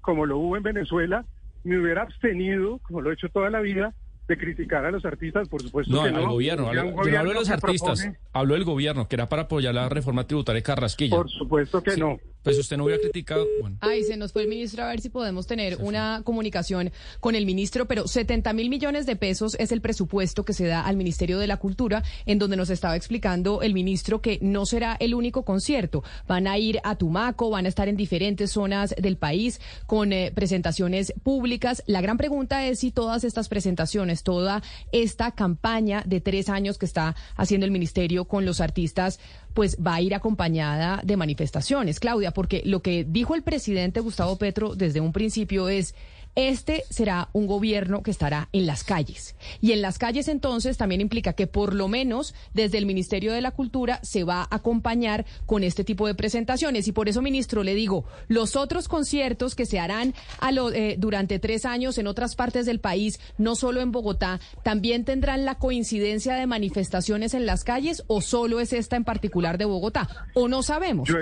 como 0.00 0.26
lo 0.26 0.38
hubo 0.38 0.56
en 0.56 0.62
Venezuela, 0.64 1.24
me 1.64 1.78
hubiera 1.78 2.02
abstenido, 2.02 2.78
como 2.78 3.00
lo 3.00 3.10
he 3.10 3.14
hecho 3.14 3.28
toda 3.28 3.50
la 3.50 3.60
vida, 3.60 3.94
de 4.26 4.36
criticar 4.36 4.84
a 4.84 4.90
los 4.90 5.04
artistas, 5.06 5.48
por 5.48 5.62
supuesto 5.62 5.90
No, 5.94 6.02
que 6.02 6.08
al 6.08 6.14
no. 6.16 6.30
gobierno. 6.32 6.68
Hablo, 6.68 6.82
un 6.82 6.86
yo 6.88 6.92
no 6.92 6.98
hablo 7.00 7.04
de 7.04 7.10
gobierno 7.18 7.32
los 7.40 7.50
artistas. 7.50 8.00
propone- 8.04 8.18
Hablo 8.34 8.54
del 8.54 8.64
gobierno, 8.64 9.08
que 9.08 9.16
era 9.16 9.28
para 9.28 9.42
apoyar 9.42 9.74
la 9.74 9.88
reforma 9.88 10.26
tributaria 10.26 10.58
de 10.58 10.62
Carrasquilla. 10.64 11.16
Por 11.16 11.30
supuesto 11.30 11.82
que 11.82 11.92
Sí, 11.92 12.00
no. 12.00 12.18
Pues 12.42 12.58
usted 12.58 12.76
no 12.76 12.84
hubiera 12.84 13.00
criticado. 13.00 13.46
Bueno. 13.60 13.76
Ay, 13.80 14.04
se 14.04 14.16
nos 14.16 14.32
fue 14.32 14.42
el 14.42 14.48
ministro 14.48 14.84
a 14.84 14.88
ver 14.88 15.00
si 15.00 15.08
podemos 15.08 15.46
tener 15.46 15.76
una 15.80 16.22
comunicación 16.24 16.92
con 17.20 17.34
el 17.34 17.46
ministro, 17.46 17.86
pero 17.86 18.06
70 18.06 18.52
mil 18.52 18.70
millones 18.70 19.06
de 19.06 19.16
pesos 19.16 19.56
es 19.58 19.72
el 19.72 19.80
presupuesto 19.80 20.44
que 20.44 20.52
se 20.52 20.66
da 20.66 20.82
al 20.82 20.96
Ministerio 20.96 21.38
de 21.38 21.46
la 21.46 21.56
Cultura, 21.56 22.02
en 22.26 22.38
donde 22.38 22.56
nos 22.56 22.70
estaba 22.70 22.96
explicando 22.96 23.62
el 23.62 23.74
ministro 23.74 24.20
que 24.20 24.38
no 24.40 24.66
será 24.66 24.96
el 25.00 25.14
único 25.14 25.44
concierto. 25.44 26.04
Van 26.26 26.46
a 26.46 26.58
ir 26.58 26.80
a 26.84 26.96
Tumaco, 26.96 27.50
van 27.50 27.66
a 27.66 27.68
estar 27.68 27.88
en 27.88 27.96
diferentes 27.96 28.52
zonas 28.52 28.94
del 28.96 29.16
país 29.16 29.60
con 29.86 30.12
eh, 30.12 30.32
presentaciones 30.34 31.12
públicas. 31.22 31.82
La 31.86 32.00
gran 32.00 32.16
pregunta 32.16 32.66
es 32.66 32.80
si 32.80 32.90
todas 32.90 33.24
estas 33.24 33.48
presentaciones, 33.48 34.22
toda 34.22 34.62
esta 34.92 35.32
campaña 35.32 36.02
de 36.06 36.20
tres 36.20 36.48
años 36.48 36.78
que 36.78 36.86
está 36.86 37.16
haciendo 37.36 37.66
el 37.66 37.72
ministerio 37.72 38.24
con 38.26 38.44
los 38.44 38.60
artistas, 38.60 39.20
pues 39.54 39.76
va 39.84 39.94
a 39.94 40.00
ir 40.00 40.14
acompañada 40.14 41.00
de 41.04 41.16
manifestaciones, 41.16 42.00
Claudia, 42.00 42.32
porque 42.32 42.62
lo 42.64 42.80
que 42.80 43.04
dijo 43.04 43.34
el 43.34 43.42
presidente 43.42 44.00
Gustavo 44.00 44.36
Petro 44.36 44.74
desde 44.74 45.00
un 45.00 45.12
principio 45.12 45.68
es 45.68 45.94
este 46.38 46.84
será 46.88 47.28
un 47.32 47.46
gobierno 47.46 48.02
que 48.02 48.10
estará 48.10 48.48
en 48.52 48.66
las 48.66 48.84
calles. 48.84 49.34
Y 49.60 49.72
en 49.72 49.82
las 49.82 49.98
calles 49.98 50.28
entonces 50.28 50.76
también 50.76 51.00
implica 51.00 51.32
que 51.32 51.46
por 51.48 51.74
lo 51.74 51.88
menos 51.88 52.34
desde 52.54 52.78
el 52.78 52.86
Ministerio 52.86 53.32
de 53.32 53.40
la 53.40 53.50
Cultura 53.50 53.98
se 54.02 54.22
va 54.24 54.42
a 54.42 54.54
acompañar 54.56 55.26
con 55.46 55.64
este 55.64 55.82
tipo 55.84 56.06
de 56.06 56.14
presentaciones. 56.14 56.86
Y 56.86 56.92
por 56.92 57.08
eso, 57.08 57.22
ministro, 57.22 57.62
le 57.64 57.74
digo, 57.74 58.04
los 58.28 58.54
otros 58.56 58.86
conciertos 58.88 59.54
que 59.54 59.66
se 59.66 59.80
harán 59.80 60.14
a 60.40 60.52
lo- 60.52 60.72
eh, 60.72 60.96
durante 60.98 61.38
tres 61.38 61.64
años 61.64 61.98
en 61.98 62.06
otras 62.06 62.36
partes 62.36 62.66
del 62.66 62.78
país, 62.80 63.20
no 63.36 63.56
solo 63.56 63.80
en 63.80 63.90
Bogotá, 63.92 64.40
también 64.62 65.04
tendrán 65.04 65.44
la 65.44 65.56
coincidencia 65.56 66.34
de 66.34 66.46
manifestaciones 66.46 67.34
en 67.34 67.46
las 67.46 67.64
calles 67.64 68.04
o 68.06 68.20
solo 68.20 68.60
es 68.60 68.72
esta 68.72 68.96
en 68.96 69.04
particular 69.04 69.58
de 69.58 69.64
Bogotá. 69.64 70.08
O 70.34 70.46
no 70.48 70.62
sabemos. 70.62 71.08
Yo, 71.08 71.16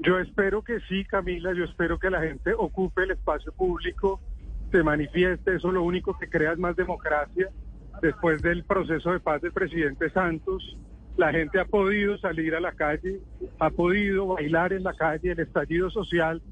yo 0.00 0.18
espero 0.18 0.62
que 0.62 0.78
sí, 0.88 1.04
Camila, 1.04 1.52
yo 1.56 1.64
espero 1.64 1.98
que 1.98 2.10
la 2.10 2.20
gente 2.20 2.52
ocupe 2.56 3.02
el 3.04 3.12
espacio 3.12 3.52
público, 3.52 4.20
se 4.70 4.82
manifieste, 4.82 5.56
eso 5.56 5.70
lo 5.70 5.82
único 5.82 6.16
que 6.18 6.28
crea 6.28 6.52
es 6.52 6.58
más 6.58 6.76
democracia. 6.76 7.48
Después 8.02 8.42
del 8.42 8.64
proceso 8.64 9.12
de 9.12 9.20
paz 9.20 9.40
del 9.40 9.52
presidente 9.52 10.10
Santos, 10.10 10.76
la 11.16 11.32
gente 11.32 11.58
ha 11.58 11.64
podido 11.64 12.18
salir 12.18 12.54
a 12.54 12.60
la 12.60 12.72
calle, 12.72 13.20
ha 13.58 13.70
podido 13.70 14.26
bailar 14.26 14.72
en 14.72 14.84
la 14.84 14.92
calle, 14.92 15.32
el 15.32 15.40
estallido 15.40 15.88
social 15.90 16.42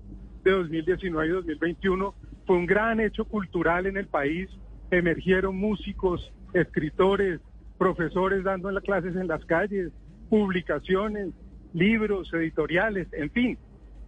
de 0.42 0.50
2019 0.50 1.28
y 1.28 1.32
2021 1.32 2.14
fue 2.46 2.56
un 2.56 2.66
gran 2.66 3.00
hecho 3.00 3.24
cultural 3.24 3.86
en 3.86 3.96
el 3.96 4.06
país, 4.06 4.48
emergieron 4.90 5.56
músicos, 5.56 6.32
escritores, 6.52 7.40
profesores 7.78 8.44
dando 8.44 8.70
las 8.70 8.82
clases 8.82 9.16
en 9.16 9.28
las 9.28 9.44
calles, 9.44 9.92
publicaciones, 10.28 11.30
libros, 11.72 12.32
editoriales, 12.32 13.08
en 13.12 13.30
fin. 13.30 13.58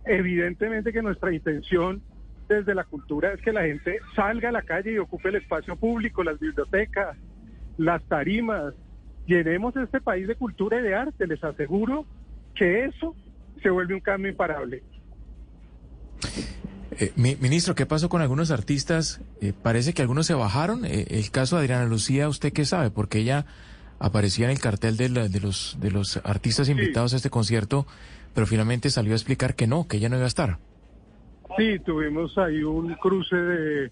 Evidentemente 0.04 0.92
que 0.92 1.02
nuestra 1.02 1.32
intención 1.34 2.02
desde 2.48 2.74
la 2.74 2.84
cultura 2.84 3.32
es 3.32 3.40
que 3.42 3.52
la 3.52 3.62
gente 3.62 3.98
salga 4.14 4.48
a 4.50 4.52
la 4.52 4.62
calle 4.62 4.92
y 4.92 4.98
ocupe 4.98 5.28
el 5.30 5.36
espacio 5.36 5.76
público, 5.76 6.22
las 6.24 6.38
bibliotecas, 6.38 7.16
las 7.78 8.02
tarimas. 8.04 8.74
Llenemos 9.26 9.74
este 9.76 10.00
país 10.00 10.28
de 10.28 10.36
cultura 10.36 10.78
y 10.78 10.82
de 10.82 10.94
arte. 10.94 11.26
Les 11.26 11.42
aseguro 11.42 12.06
que 12.54 12.84
eso 12.84 13.14
se 13.62 13.70
vuelve 13.70 13.94
un 13.94 14.00
cambio 14.00 14.30
imparable. 14.30 14.82
Eh, 16.98 17.12
mi- 17.16 17.36
ministro, 17.36 17.74
¿qué 17.74 17.84
pasó 17.84 18.08
con 18.08 18.22
algunos 18.22 18.50
artistas? 18.50 19.20
Eh, 19.40 19.52
parece 19.60 19.92
que 19.92 20.02
algunos 20.02 20.26
se 20.26 20.34
bajaron. 20.34 20.84
Eh, 20.84 21.06
el 21.10 21.30
caso 21.30 21.56
de 21.56 21.62
Adriana 21.62 21.84
Lucía, 21.84 22.28
¿usted 22.28 22.52
qué 22.52 22.64
sabe? 22.64 22.90
Porque 22.90 23.18
ella 23.18 23.44
aparecía 23.98 24.46
en 24.46 24.52
el 24.52 24.60
cartel 24.60 24.96
de, 24.96 25.08
la- 25.08 25.28
de 25.28 25.40
los, 25.40 25.76
de 25.80 25.90
los 25.90 26.18
artistas 26.24 26.68
invitados 26.68 27.12
a 27.12 27.16
este 27.16 27.30
concierto, 27.30 27.86
pero 28.34 28.46
finalmente 28.46 28.88
salió 28.90 29.12
a 29.12 29.16
explicar 29.16 29.54
que 29.54 29.66
no, 29.66 29.88
que 29.88 29.98
ella 29.98 30.08
no 30.08 30.16
iba 30.16 30.24
a 30.24 30.28
estar. 30.28 30.58
Sí, 31.56 31.78
tuvimos 31.78 32.36
ahí 32.36 32.62
un 32.62 32.94
cruce 32.94 33.36
de, 33.36 33.90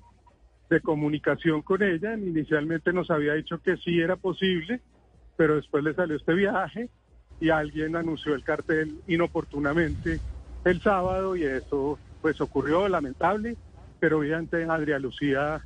comunicación 0.83 1.63
con 1.63 1.85
ella. 1.85 2.15
Inicialmente 2.15 2.93
nos 2.93 3.09
había 3.09 3.35
dicho 3.35 3.61
que 3.61 3.77
sí 3.77 4.01
era 4.01 4.17
posible, 4.17 4.81
pero 5.37 5.55
después 5.55 5.85
le 5.85 5.95
salió 5.95 6.17
este 6.17 6.35
viaje 6.35 6.91
y 7.41 7.51
alguien 7.51 7.95
anunció 7.95 8.35
el 8.35 8.43
cartel 8.43 9.01
inoportunamente 9.07 10.19
el 10.65 10.81
sábado 10.81 11.37
y 11.37 11.45
eso 11.45 11.97
pues 12.21 12.41
ocurrió, 12.41 12.89
lamentable, 12.89 13.57
pero 14.01 14.19
obviamente 14.19 14.65
Adriana 14.65 14.99
Lucía 14.99 15.63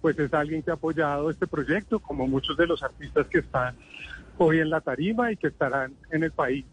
pues 0.00 0.18
es 0.18 0.34
alguien 0.34 0.62
que 0.62 0.72
ha 0.72 0.74
apoyado 0.74 1.30
este 1.30 1.46
proyecto, 1.46 2.00
como 2.00 2.26
muchos 2.26 2.56
de 2.56 2.66
los 2.66 2.82
artistas 2.82 3.28
que 3.28 3.38
están 3.38 3.76
hoy 4.38 4.58
en 4.58 4.70
la 4.70 4.80
tarima 4.80 5.30
y 5.30 5.36
que 5.36 5.48
estarán 5.48 5.94
en 6.10 6.24
el 6.24 6.32
país, 6.32 6.64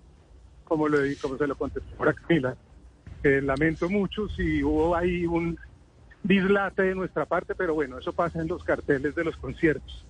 como, 0.63 0.87
lo, 0.87 0.97
como 1.21 1.37
se 1.37 1.47
lo 1.47 1.55
contestó 1.55 1.89
ahora 1.99 2.13
Camila. 2.13 2.55
Eh, 3.25 3.41
lamento 3.41 3.89
mucho 3.89 4.29
si 4.29 4.63
hubo 4.63 4.95
ahí 4.95 5.25
un 5.25 5.57
dislate 6.21 6.83
de 6.83 6.93
nuestra 6.93 7.25
parte, 7.25 7.55
pero 7.55 7.73
bueno, 7.73 7.97
eso 7.97 8.13
pasa 8.13 8.39
en 8.39 8.47
los 8.47 8.63
carteles 8.63 9.15
de 9.15 9.23
los 9.23 9.35
conciertos. 9.37 10.05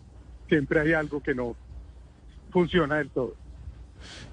Siempre 0.49 0.81
hay 0.81 0.91
algo 0.91 1.21
que 1.21 1.33
no 1.33 1.55
funciona 2.51 2.97
del 2.97 3.09
todo. 3.11 3.33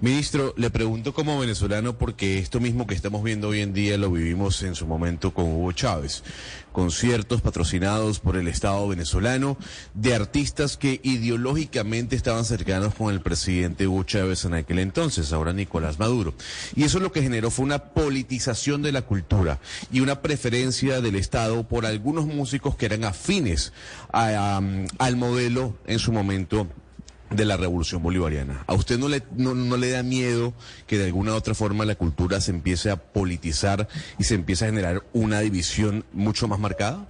Ministro, 0.01 0.53
le 0.57 0.71
pregunto 0.71 1.15
como 1.15 1.39
venezolano 1.39 1.97
porque 1.97 2.39
esto 2.39 2.59
mismo 2.59 2.89
que 2.89 2.95
estamos 2.95 3.23
viendo 3.23 3.49
hoy 3.49 3.61
en 3.61 3.73
día 3.73 3.97
lo 3.97 4.11
vivimos 4.11 4.63
en 4.65 4.75
su 4.75 4.87
momento 4.87 5.33
con 5.33 5.45
Hugo 5.45 5.71
Chávez. 5.71 6.25
Conciertos 6.73 7.41
patrocinados 7.41 8.19
por 8.19 8.37
el 8.37 8.49
Estado 8.49 8.89
venezolano 8.89 9.57
de 9.95 10.15
artistas 10.15 10.77
que 10.77 11.01
ideológicamente 11.05 12.17
estaban 12.17 12.45
cercanos 12.45 12.95
con 12.95 13.13
el 13.15 13.21
presidente 13.21 13.87
Hugo 13.87 14.03
Chávez 14.03 14.45
en 14.45 14.55
aquel 14.55 14.81
entonces, 14.81 15.33
ahora 15.33 15.53
Nicolás 15.53 15.99
Maduro. 15.99 16.35
Y 16.75 16.83
eso 16.83 16.99
lo 16.99 17.13
que 17.13 17.23
generó 17.23 17.51
fue 17.51 17.65
una 17.65 17.85
politización 17.93 18.83
de 18.83 18.93
la 18.93 19.03
cultura 19.03 19.61
y 19.93 20.01
una 20.01 20.21
preferencia 20.21 21.01
del 21.01 21.15
Estado 21.15 21.63
por 21.69 21.87
algunos 21.87 22.27
músicos 22.27 22.75
que 22.75 22.87
eran 22.87 23.05
afines 23.05 23.73
al 24.13 25.17
modelo 25.17 25.77
en 25.87 25.99
su 25.99 26.13
momento 26.13 26.67
de 27.35 27.45
la 27.45 27.57
revolución 27.57 28.03
bolivariana. 28.03 28.65
¿A 28.67 28.75
usted 28.75 28.99
no 28.99 29.09
le, 29.09 29.23
no, 29.37 29.77
le 29.77 29.91
da 29.91 30.03
miedo 30.03 30.53
que 30.87 30.99
de 30.99 31.07
alguna 31.07 31.33
u 31.33 31.37
otra 31.37 31.55
forma 31.55 31.85
la 31.85 31.95
cultura 31.95 32.41
se 32.41 32.51
empiece 32.51 32.91
a 32.91 32.97
politizar 32.97 33.89
y 34.19 34.25
se 34.25 34.35
empiece 34.35 34.65
a 34.65 34.69
generar 34.69 35.03
una 35.13 35.41
división 35.41 36.05
mucho 36.13 36.49
más 36.49 36.59
marcada? 36.59 37.07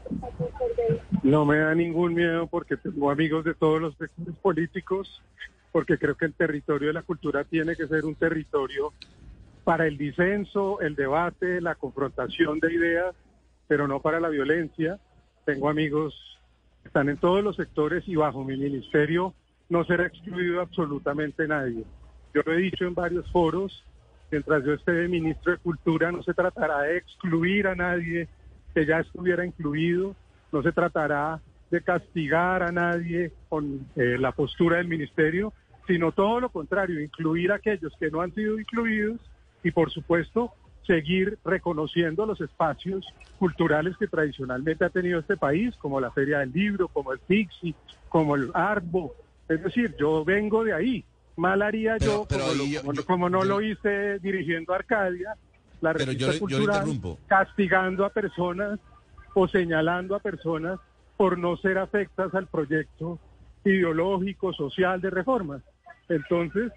No 1.22 1.44
me 1.44 1.58
da 1.58 1.74
ningún 1.74 2.14
miedo 2.14 2.46
porque 2.46 2.76
tengo 2.76 3.10
amigos 3.10 3.44
de 3.44 3.54
todos 3.54 3.80
los 3.80 3.96
sectores 3.96 4.34
políticos, 4.40 5.22
porque 5.70 5.98
creo 5.98 6.16
que 6.16 6.26
el 6.26 6.34
territorio 6.34 6.88
de 6.88 6.94
la 6.94 7.02
cultura 7.02 7.44
tiene 7.44 7.76
que 7.76 7.86
ser 7.86 8.04
un 8.04 8.14
territorio 8.14 8.92
para 9.64 9.86
el 9.86 9.96
disenso, 9.96 10.80
el 10.80 10.96
debate, 10.96 11.60
la 11.60 11.76
confrontación 11.76 12.58
de 12.60 12.72
ideas, 12.72 13.14
pero 13.68 13.86
no 13.86 14.00
para 14.00 14.20
la 14.20 14.28
violencia. 14.28 14.98
Tengo 15.44 15.68
amigos 15.68 16.14
que 16.82 16.88
están 16.88 17.08
en 17.08 17.16
todos 17.16 17.42
los 17.42 17.56
sectores 17.56 18.02
y 18.06 18.16
bajo 18.16 18.44
mi 18.44 18.56
ministerio 18.56 19.34
no 19.72 19.84
será 19.84 20.06
excluido 20.06 20.60
absolutamente 20.60 21.48
nadie. 21.48 21.82
Yo 22.34 22.42
lo 22.44 22.52
he 22.52 22.58
dicho 22.58 22.84
en 22.84 22.94
varios 22.94 23.30
foros, 23.32 23.82
mientras 24.30 24.62
yo 24.64 24.74
esté 24.74 24.92
de 24.92 25.08
ministro 25.08 25.52
de 25.52 25.58
Cultura 25.58 26.12
no 26.12 26.22
se 26.22 26.34
tratará 26.34 26.82
de 26.82 26.98
excluir 26.98 27.66
a 27.66 27.74
nadie 27.74 28.28
que 28.74 28.84
ya 28.84 29.00
estuviera 29.00 29.46
incluido, 29.46 30.14
no 30.52 30.62
se 30.62 30.72
tratará 30.72 31.40
de 31.70 31.80
castigar 31.80 32.62
a 32.62 32.70
nadie 32.70 33.32
con 33.48 33.86
eh, 33.96 34.18
la 34.18 34.32
postura 34.32 34.76
del 34.76 34.88
ministerio, 34.88 35.54
sino 35.86 36.12
todo 36.12 36.40
lo 36.40 36.50
contrario, 36.50 37.00
incluir 37.00 37.50
a 37.50 37.54
aquellos 37.54 37.94
que 37.98 38.10
no 38.10 38.20
han 38.20 38.34
sido 38.34 38.60
incluidos 38.60 39.20
y 39.64 39.70
por 39.70 39.90
supuesto 39.90 40.52
seguir 40.86 41.38
reconociendo 41.46 42.26
los 42.26 42.42
espacios 42.42 43.06
culturales 43.38 43.96
que 43.96 44.06
tradicionalmente 44.06 44.84
ha 44.84 44.90
tenido 44.90 45.20
este 45.20 45.38
país, 45.38 45.74
como 45.76 45.98
la 45.98 46.10
Feria 46.10 46.40
del 46.40 46.52
Libro, 46.52 46.88
como 46.88 47.14
el 47.14 47.20
Pixi, 47.20 47.74
como 48.10 48.36
el 48.36 48.50
Arbo. 48.52 49.14
Es 49.48 49.62
decir, 49.62 49.94
yo 49.98 50.24
vengo 50.24 50.64
de 50.64 50.72
ahí. 50.72 51.04
Mal 51.36 51.62
haría 51.62 51.96
Pero- 51.98 52.12
yo, 52.12 52.26
pero 52.28 52.44
como, 52.44 52.54
lo- 52.54 52.80
como- 52.80 52.92
yo- 52.94 53.04
como 53.06 53.28
no 53.30 53.38
yo- 53.40 53.44
lo 53.46 53.60
hice 53.62 54.18
dirigiendo 54.20 54.72
a 54.72 54.76
Arcadia, 54.76 55.34
la 55.80 55.92
Pero 55.94 56.06
revista 56.06 56.38
cultural, 56.38 56.84
castigando 57.26 58.04
a 58.04 58.10
personas 58.10 58.78
o 59.34 59.48
señalando 59.48 60.14
a 60.14 60.20
personas 60.20 60.78
por 61.16 61.38
no 61.38 61.56
ser 61.56 61.78
afectas 61.78 62.34
al 62.34 62.46
proyecto 62.46 63.18
ideológico, 63.64 64.52
social 64.52 65.00
de 65.00 65.10
reforma. 65.10 65.60
Entonces, 66.08 66.72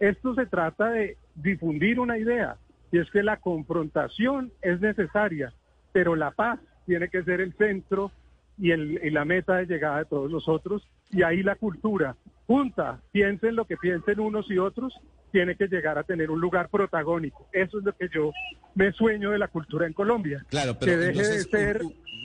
esto 0.00 0.34
se 0.34 0.46
trata 0.46 0.90
de 0.90 1.16
difundir 1.34 2.00
una 2.00 2.18
idea, 2.18 2.56
y 2.90 2.98
es 2.98 3.10
que 3.10 3.22
la 3.22 3.38
confrontación 3.38 4.52
es 4.62 4.80
necesaria, 4.80 5.52
pero 5.92 6.16
la 6.16 6.30
paz 6.32 6.58
tiene 6.86 7.08
que 7.08 7.22
ser 7.24 7.40
el 7.40 7.52
centro 7.54 8.10
y, 8.58 8.70
el, 8.72 9.00
y 9.02 9.10
la 9.10 9.24
meta 9.24 9.56
de 9.56 9.66
llegada 9.66 9.98
de 9.98 10.04
todos 10.06 10.30
nosotros, 10.30 10.86
y 11.10 11.22
ahí 11.22 11.42
la 11.42 11.56
cultura 11.56 12.16
junta, 12.46 13.00
piensen 13.12 13.56
lo 13.56 13.64
que 13.64 13.76
piensen 13.76 14.20
unos 14.20 14.50
y 14.50 14.58
otros, 14.58 14.92
tiene 15.32 15.56
que 15.56 15.66
llegar 15.66 15.98
a 15.98 16.04
tener 16.04 16.30
un 16.30 16.40
lugar 16.40 16.68
protagónico. 16.68 17.48
Eso 17.52 17.78
es 17.78 17.84
lo 17.84 17.92
que 17.96 18.08
yo 18.14 18.30
me 18.74 18.92
sueño 18.92 19.30
de 19.30 19.38
la 19.38 19.48
cultura 19.48 19.86
en 19.86 19.92
Colombia. 19.92 20.44
Claro, 20.48 20.78
pero 20.78 20.92
que 20.92 20.98
deje 20.98 21.10
entonces, 21.10 21.50
de 21.50 21.58
ser... 21.58 21.82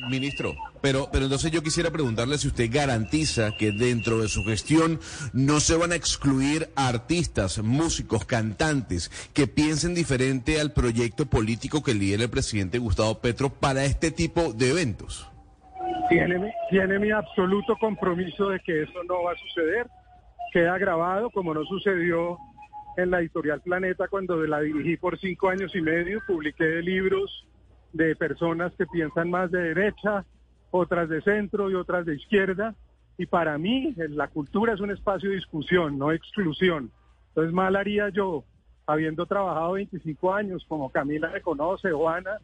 ministro, 0.09 0.53
pero, 0.81 1.09
pero 1.12 1.25
entonces 1.25 1.51
yo 1.51 1.63
quisiera 1.63 1.89
preguntarle 1.89 2.38
si 2.38 2.50
usted 2.50 2.69
garantiza 2.71 3.57
que 3.57 3.71
dentro 3.71 4.21
de 4.21 4.27
su 4.27 4.43
gestión 4.43 5.00
no 5.33 5.59
se 5.59 5.75
van 5.75 5.91
a 5.91 5.95
excluir 5.95 6.69
artistas, 6.75 7.63
músicos, 7.63 8.25
cantantes 8.25 9.09
que 9.33 9.48
piensen 9.48 9.95
diferente 9.95 10.59
al 10.62 10.74
proyecto 10.74 11.25
político 11.25 11.81
que 11.81 11.95
lidera 11.95 12.24
el 12.24 12.29
presidente 12.29 12.77
Gustavo 12.77 13.21
Petro 13.21 13.50
para 13.50 13.86
este 13.86 14.12
tipo 14.12 14.53
de 14.53 14.69
eventos. 14.69 15.29
Tiene, 16.09 16.53
tiene 16.71 16.97
mi 16.97 17.11
absoluto 17.11 17.75
compromiso 17.77 18.49
de 18.49 18.59
que 18.61 18.81
eso 18.81 19.03
no 19.07 19.23
va 19.23 19.33
a 19.33 19.35
suceder. 19.35 19.87
Queda 20.51 20.75
grabado, 20.79 21.29
como 21.29 21.53
no 21.53 21.63
sucedió 21.65 22.39
en 22.97 23.11
la 23.11 23.19
editorial 23.19 23.61
Planeta 23.61 24.07
cuando 24.07 24.35
la 24.43 24.59
dirigí 24.61 24.97
por 24.97 25.19
cinco 25.19 25.49
años 25.49 25.75
y 25.75 25.81
medio. 25.81 26.19
Publiqué 26.25 26.81
libros 26.81 27.47
de 27.93 28.15
personas 28.15 28.73
que 28.75 28.87
piensan 28.87 29.29
más 29.29 29.51
de 29.51 29.59
derecha, 29.73 30.25
otras 30.71 31.09
de 31.09 31.21
centro 31.21 31.69
y 31.69 31.75
otras 31.75 32.07
de 32.07 32.15
izquierda. 32.15 32.73
Y 33.19 33.27
para 33.27 33.59
mí 33.59 33.93
la 33.95 34.29
cultura 34.29 34.73
es 34.73 34.79
un 34.79 34.89
espacio 34.89 35.29
de 35.29 35.35
discusión, 35.35 35.99
no 35.99 36.11
exclusión. 36.11 36.91
Entonces 37.29 37.53
mal 37.53 37.75
haría 37.75 38.09
yo, 38.09 38.43
habiendo 38.87 39.27
trabajado 39.27 39.73
25 39.73 40.33
años, 40.33 40.65
como 40.67 40.89
Camila 40.89 41.29
me 41.29 41.41
conoce, 41.41 41.91
o 41.91 42.09
Ana, 42.09 42.39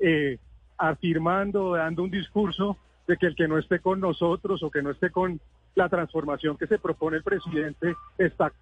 eh, 0.00 0.38
afirmando, 0.76 1.74
dando 1.74 2.02
un 2.02 2.10
discurso 2.10 2.76
de 3.06 3.16
que 3.16 3.26
el 3.26 3.34
que 3.34 3.48
no 3.48 3.58
esté 3.58 3.80
con 3.80 4.00
nosotros 4.00 4.62
o 4.62 4.70
que 4.70 4.82
no 4.82 4.90
esté 4.90 5.10
con 5.10 5.40
la 5.74 5.88
transformación 5.88 6.56
que 6.56 6.66
se 6.66 6.78
propone 6.78 7.18
el 7.18 7.22
presidente 7.22 7.94
está, 8.18 8.52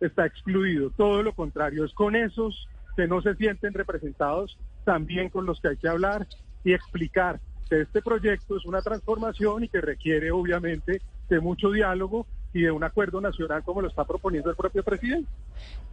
está 0.00 0.26
excluido. 0.26 0.90
Todo 0.90 1.22
lo 1.22 1.32
contrario, 1.34 1.84
es 1.84 1.92
con 1.92 2.16
esos 2.16 2.68
que 2.96 3.06
no 3.06 3.22
se 3.22 3.34
sienten 3.36 3.74
representados, 3.74 4.58
también 4.84 5.28
con 5.28 5.46
los 5.46 5.60
que 5.60 5.68
hay 5.68 5.76
que 5.76 5.88
hablar 5.88 6.26
y 6.64 6.72
explicar 6.72 7.40
que 7.68 7.82
este 7.82 8.02
proyecto 8.02 8.56
es 8.56 8.64
una 8.64 8.82
transformación 8.82 9.64
y 9.64 9.68
que 9.68 9.80
requiere 9.80 10.30
obviamente 10.30 11.00
de 11.28 11.40
mucho 11.40 11.70
diálogo 11.70 12.26
y 12.52 12.62
de 12.62 12.70
un 12.70 12.84
acuerdo 12.84 13.20
nacional 13.20 13.62
como 13.64 13.80
lo 13.80 13.88
está 13.88 14.04
proponiendo 14.04 14.50
el 14.50 14.56
propio 14.56 14.82
presidente. 14.82 15.30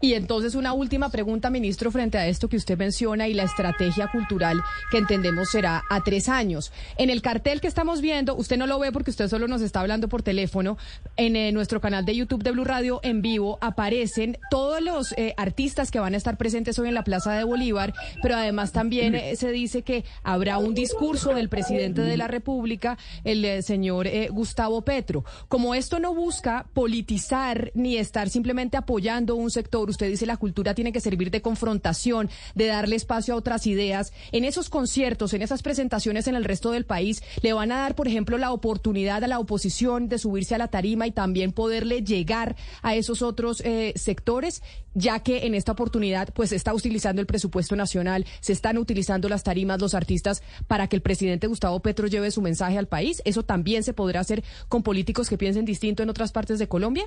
Y 0.01 0.13
entonces 0.13 0.55
una 0.55 0.71
última 0.71 1.09
pregunta, 1.09 1.49
ministro, 1.49 1.91
frente 1.91 2.17
a 2.17 2.27
esto 2.27 2.47
que 2.47 2.55
usted 2.55 2.77
menciona 2.77 3.27
y 3.27 3.33
la 3.33 3.43
estrategia 3.43 4.07
cultural 4.07 4.61
que 4.91 4.97
entendemos 4.97 5.49
será 5.49 5.83
a 5.89 6.01
tres 6.01 6.29
años. 6.29 6.71
En 6.97 7.09
el 7.09 7.21
cartel 7.21 7.59
que 7.59 7.67
estamos 7.67 7.99
viendo, 7.99 8.35
usted 8.35 8.57
no 8.57 8.65
lo 8.65 8.79
ve 8.79 8.93
porque 8.93 9.11
usted 9.11 9.27
solo 9.27 9.49
nos 9.49 9.61
está 9.61 9.81
hablando 9.81 10.07
por 10.07 10.23
teléfono, 10.23 10.77
en 11.17 11.35
eh, 11.35 11.51
nuestro 11.51 11.81
canal 11.81 12.05
de 12.05 12.15
YouTube 12.15 12.43
de 12.43 12.51
Blue 12.51 12.63
Radio 12.63 13.01
en 13.03 13.21
vivo 13.21 13.57
aparecen 13.59 14.37
todos 14.49 14.81
los 14.81 15.11
eh, 15.17 15.33
artistas 15.35 15.91
que 15.91 15.99
van 15.99 16.13
a 16.13 16.17
estar 16.17 16.37
presentes 16.37 16.79
hoy 16.79 16.87
en 16.87 16.93
la 16.93 17.03
Plaza 17.03 17.33
de 17.33 17.43
Bolívar, 17.43 17.93
pero 18.21 18.37
además 18.37 18.71
también 18.71 19.15
eh, 19.15 19.35
se 19.35 19.51
dice 19.51 19.81
que 19.81 20.05
habrá 20.23 20.59
un 20.59 20.73
discurso 20.73 21.33
del 21.33 21.49
presidente 21.49 22.03
de 22.03 22.15
la 22.15 22.27
República, 22.27 22.97
el 23.25 23.63
señor 23.63 24.07
Gustavo 24.31 24.81
Petro. 24.81 25.25
Como 25.49 25.75
esto 25.75 25.99
no 25.99 26.13
busca 26.13 26.67
politizar 26.73 27.71
ni 27.73 27.97
estar 27.97 28.29
simplemente 28.29 28.77
apoyando 28.77 29.35
un 29.35 29.49
sector, 29.59 29.89
usted 29.89 30.07
dice 30.07 30.25
la 30.25 30.37
cultura 30.37 30.73
tiene 30.73 30.93
que 30.93 31.01
servir 31.01 31.31
de 31.31 31.41
confrontación, 31.41 32.29
de 32.55 32.67
darle 32.67 32.95
espacio 32.95 33.33
a 33.33 33.37
otras 33.37 33.67
ideas. 33.67 34.13
En 34.31 34.45
esos 34.45 34.69
conciertos, 34.69 35.33
en 35.33 35.41
esas 35.41 35.61
presentaciones 35.61 36.27
en 36.27 36.35
el 36.35 36.45
resto 36.45 36.71
del 36.71 36.85
país, 36.85 37.21
le 37.41 37.51
van 37.51 37.73
a 37.73 37.79
dar, 37.79 37.95
por 37.95 38.07
ejemplo, 38.07 38.37
la 38.37 38.53
oportunidad 38.53 39.21
a 39.23 39.27
la 39.27 39.39
oposición 39.39 40.07
de 40.07 40.17
subirse 40.17 40.55
a 40.55 40.57
la 40.57 40.69
tarima 40.69 41.07
y 41.07 41.11
también 41.11 41.51
poderle 41.51 42.03
llegar 42.03 42.55
a 42.81 42.95
esos 42.95 43.21
otros 43.21 43.61
eh, 43.65 43.91
sectores, 43.97 44.63
ya 44.93 45.19
que 45.19 45.45
en 45.45 45.55
esta 45.55 45.73
oportunidad 45.73 46.29
pues 46.33 46.49
se 46.51 46.55
está 46.55 46.73
utilizando 46.73 47.19
el 47.19 47.27
presupuesto 47.27 47.75
nacional, 47.75 48.25
se 48.39 48.53
están 48.53 48.77
utilizando 48.77 49.27
las 49.27 49.43
tarimas, 49.43 49.81
los 49.81 49.93
artistas, 49.93 50.41
para 50.67 50.87
que 50.87 50.95
el 50.95 51.01
presidente 51.01 51.47
Gustavo 51.47 51.81
Petro 51.81 52.07
lleve 52.07 52.31
su 52.31 52.41
mensaje 52.41 52.77
al 52.77 52.87
país. 52.87 53.21
¿Eso 53.25 53.43
también 53.43 53.83
se 53.83 53.93
podrá 53.93 54.21
hacer 54.21 54.43
con 54.69 54.83
políticos 54.83 55.29
que 55.29 55.37
piensen 55.37 55.65
distinto 55.65 56.01
en 56.01 56.09
otras 56.09 56.31
partes 56.31 56.59
de 56.59 56.67
Colombia? 56.67 57.05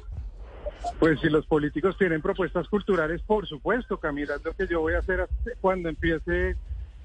Pues 0.98 1.20
si 1.20 1.28
los 1.28 1.46
políticos 1.46 1.96
tienen 1.98 2.22
propuestas 2.22 2.68
culturales, 2.68 3.22
por 3.22 3.46
supuesto, 3.46 3.98
Camila, 3.98 4.36
es 4.36 4.44
lo 4.44 4.52
que 4.52 4.66
yo 4.66 4.80
voy 4.80 4.94
a 4.94 4.98
hacer 4.98 5.28
cuando 5.60 5.88
empiece, 5.88 6.56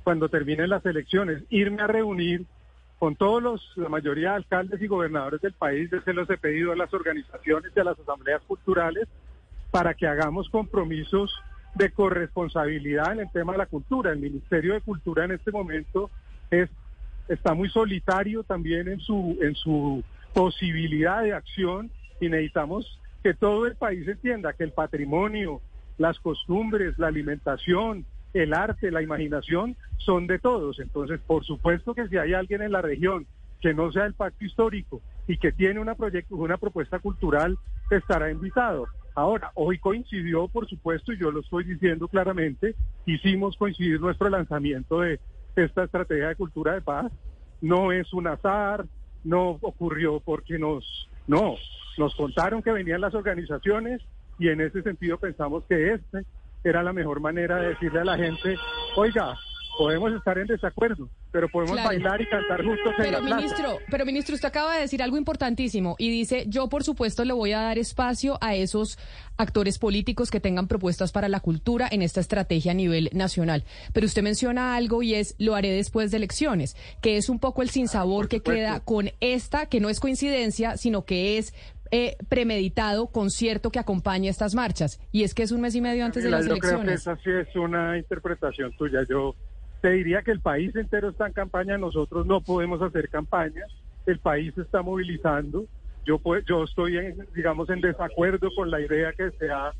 cuando 0.03 0.29
terminen 0.29 0.69
las 0.69 0.85
elecciones, 0.85 1.43
irme 1.49 1.81
a 1.81 1.87
reunir 1.87 2.45
con 2.99 3.15
todos 3.15 3.41
los, 3.41 3.61
la 3.75 3.89
mayoría 3.89 4.31
de 4.31 4.35
alcaldes 4.37 4.81
y 4.81 4.87
gobernadores 4.87 5.41
del 5.41 5.53
país, 5.53 5.89
se 6.03 6.13
los 6.13 6.29
he 6.29 6.37
pedido 6.37 6.71
a 6.71 6.75
las 6.75 6.93
organizaciones 6.93 7.71
y 7.75 7.79
a 7.79 7.83
las 7.83 7.99
asambleas 7.99 8.41
culturales 8.47 9.07
para 9.69 9.93
que 9.93 10.07
hagamos 10.07 10.49
compromisos 10.49 11.31
de 11.75 11.91
corresponsabilidad 11.91 13.13
en 13.13 13.19
el 13.19 13.31
tema 13.31 13.51
de 13.51 13.59
la 13.59 13.65
cultura. 13.67 14.11
El 14.11 14.19
Ministerio 14.19 14.73
de 14.73 14.81
Cultura 14.81 15.25
en 15.25 15.31
este 15.31 15.51
momento 15.51 16.09
es 16.49 16.69
está 17.27 17.53
muy 17.53 17.69
solitario 17.69 18.43
también 18.43 18.87
en 18.87 18.99
su 19.01 19.37
en 19.41 19.53
su 19.53 20.01
posibilidad 20.33 21.23
de 21.23 21.33
acción 21.33 21.91
y 22.21 22.29
necesitamos 22.29 22.99
que 23.23 23.34
todo 23.34 23.65
el 23.65 23.75
país 23.75 24.08
entienda 24.08 24.53
que 24.53 24.63
el 24.63 24.71
patrimonio, 24.71 25.62
las 25.97 26.19
costumbres, 26.19 26.97
la 26.97 27.08
alimentación, 27.08 28.06
el 28.34 28.53
arte, 28.53 28.91
la 28.91 29.01
imaginación 29.01 29.75
son 29.97 30.27
de 30.27 30.39
todos. 30.39 30.80
Entonces, 30.80 31.19
por 31.25 31.43
supuesto 31.45 31.93
que 31.93 32.08
si 32.08 32.17
hay 32.17 32.34
alguien 32.34 32.62
en 32.62 32.71
la 32.71 32.82
región 32.82 33.25
que 33.62 33.73
no 33.73 33.91
sea 33.91 34.06
el 34.06 34.13
pacto 34.13 34.45
histórico 34.45 35.01
y 35.27 35.38
que 35.38 35.51
tiene 35.51 35.80
una 35.80 35.95
proyecto, 35.95 36.36
una 36.36 36.58
propuesta 36.58 36.99
cultural, 36.99 37.58
estará 37.89 38.30
invitado. 38.32 38.88
Ahora, 39.15 39.51
hoy 39.56 39.80
coincidió, 39.80 40.47
por 40.47 40.69
supuesto, 40.69 41.12
y 41.12 41.17
yo 41.17 41.32
lo 41.32 41.39
estoy 41.39 41.63
diciendo 41.63 42.08
claramente, 42.08 42.75
hicimos 43.06 43.58
coincidir 43.58 43.99
nuestro 43.99 44.30
lanzamiento 44.30 45.01
de 45.01 45.19
esta 45.56 45.86
estrategia 45.86 46.30
de 46.30 46.36
cultura 46.36 46.75
de 46.75 46.82
paz. 46.82 47.12
No 47.60 47.91
es 47.91 48.13
un 48.13 48.27
azar, 48.27 48.86
no 49.23 49.58
ocurrió 49.62 50.19
porque 50.19 50.60
nos, 50.60 51.10
no, 51.27 51.55
nos 51.97 52.15
contaron 52.15 52.61
que 52.61 52.71
venían 52.71 53.01
las 53.01 53.13
organizaciones 53.13 54.01
y 54.39 54.49
en 54.49 54.61
ese 54.61 54.81
sentido 54.81 55.17
pensamos 55.17 55.63
que 55.67 55.93
este 55.93 56.23
era 56.63 56.83
la 56.83 56.93
mejor 56.93 57.19
manera 57.19 57.57
de 57.57 57.69
decirle 57.69 57.99
a 57.99 58.05
la 58.05 58.17
gente, 58.17 58.55
oiga, 58.95 59.37
podemos 59.77 60.11
estar 60.13 60.37
en 60.37 60.47
desacuerdo, 60.47 61.09
pero 61.31 61.47
podemos 61.49 61.73
Claro. 61.75 61.89
bailar 61.89 62.21
y 62.21 62.27
cantar 62.27 62.63
juntos 62.63 62.85
en 62.87 62.93
Pero 62.97 63.11
la 63.11 63.19
plaza. 63.19 63.35
ministro, 63.37 63.77
pero 63.91 64.05
ministro, 64.05 64.35
usted 64.35 64.47
acaba 64.47 64.73
de 64.75 64.81
decir 64.81 65.03
algo 65.03 65.17
importantísimo 65.17 65.95
y 65.99 66.09
dice, 66.09 66.45
yo 66.47 66.67
por 66.69 66.83
supuesto 66.83 67.23
le 67.25 67.33
voy 67.33 67.51
a 67.53 67.59
dar 67.61 67.77
espacio 67.77 68.37
a 68.41 68.55
esos 68.55 68.97
actores 69.37 69.77
políticos 69.77 70.31
que 70.31 70.39
tengan 70.39 70.67
propuestas 70.67 71.11
para 71.11 71.29
la 71.29 71.39
cultura 71.39 71.87
en 71.91 72.01
esta 72.01 72.19
estrategia 72.19 72.71
a 72.71 72.75
nivel 72.75 73.09
nacional. 73.13 73.63
Pero 73.93 74.05
usted 74.07 74.23
menciona 74.23 74.75
algo 74.75 75.03
y 75.03 75.13
es, 75.13 75.35
lo 75.37 75.53
haré 75.55 75.71
después 75.71 76.09
de 76.11 76.17
elecciones, 76.17 76.75
que 77.01 77.17
es 77.17 77.29
un 77.29 77.39
poco 77.39 77.61
el 77.61 77.69
sinsabor 77.69 78.27
que 78.27 78.37
supuesto. 78.37 78.57
queda 78.59 78.79
con 78.79 79.11
esta, 79.19 79.67
que 79.67 79.79
no 79.79 79.89
es 79.89 79.99
coincidencia, 79.99 80.75
sino 80.77 81.05
que 81.05 81.37
es 81.37 81.53
eh, 81.91 82.17
premeditado 82.27 83.07
concierto 83.07 83.71
que 83.71 83.79
acompaña 83.79 84.29
estas 84.29 84.55
marchas. 84.55 84.99
Y 85.13 85.23
es 85.23 85.33
que 85.33 85.43
es 85.43 85.51
un 85.51 85.61
mes 85.61 85.73
y 85.75 85.79
medio 85.81 86.03
antes 86.03 86.21
de 86.23 86.29
las 86.29 86.45
yo 86.45 86.57
creo 86.57 86.59
que 86.61 86.67
elecciones. 86.91 87.01
esa 87.01 87.15
sí 87.23 87.29
es 87.29 87.55
una 87.55 87.97
interpretación 87.97 88.75
tuya. 88.75 88.99
Yo 89.09 89.35
te 89.81 89.91
diría 89.91 90.21
que 90.21 90.31
el 90.31 90.39
país 90.39 90.75
entero 90.75 91.09
está 91.09 91.27
en 91.27 91.33
campaña, 91.33 91.77
nosotros 91.77 92.25
no 92.25 92.41
podemos 92.41 92.81
hacer 92.81 93.09
campaña, 93.09 93.63
el 94.05 94.19
país 94.19 94.53
se 94.55 94.61
está 94.61 94.81
movilizando. 94.81 95.65
Yo, 96.05 96.19
pues, 96.19 96.45
yo 96.45 96.63
estoy, 96.63 96.97
en, 96.97 97.27
digamos, 97.35 97.69
en 97.69 97.81
desacuerdo 97.81 98.49
con 98.55 98.71
la 98.71 98.79
idea 98.79 99.11
que 99.13 99.29
se 99.31 99.51
ha 99.51 99.71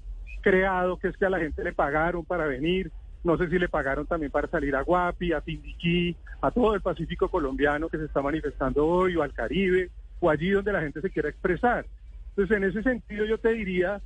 creado, 0.42 0.98
que 0.98 1.08
es 1.08 1.18
que 1.18 1.26
a 1.26 1.30
la 1.30 1.40
gente 1.40 1.64
le 1.64 1.74
pagaron 1.74 2.26
para 2.26 2.46
venir. 2.46 2.92
No 3.24 3.38
sé 3.38 3.50
si 3.50 3.58
le 3.58 3.70
pagaron 3.70 4.06
también 4.06 4.32
para 4.32 4.48
salir 4.48 4.76
a 4.76 4.82
Guapi, 4.82 5.34
a 5.34 5.42
Tindiquí, 5.42 6.16
a 6.42 6.52
todo 6.52 6.76
el 6.76 6.82
Pacífico 6.82 7.30
colombiano 7.30 7.90
que 7.90 7.98
se 7.98 8.06
está 8.06 8.22
manifestando 8.22 8.86
hoy, 8.86 9.16
o 9.16 9.24
al 9.24 9.34
Caribe, 9.34 9.90
o 10.20 10.30
allí 10.30 10.50
donde 10.52 10.74
la 10.74 10.82
gente 10.82 11.02
se 11.02 11.10
quiera 11.10 11.30
expresar. 11.30 11.86
Entonces, 12.30 12.58
en 12.58 12.64
ese 12.66 12.84
sentido, 12.84 13.26
yo 13.26 13.38
te 13.38 13.54
diría 13.54 14.02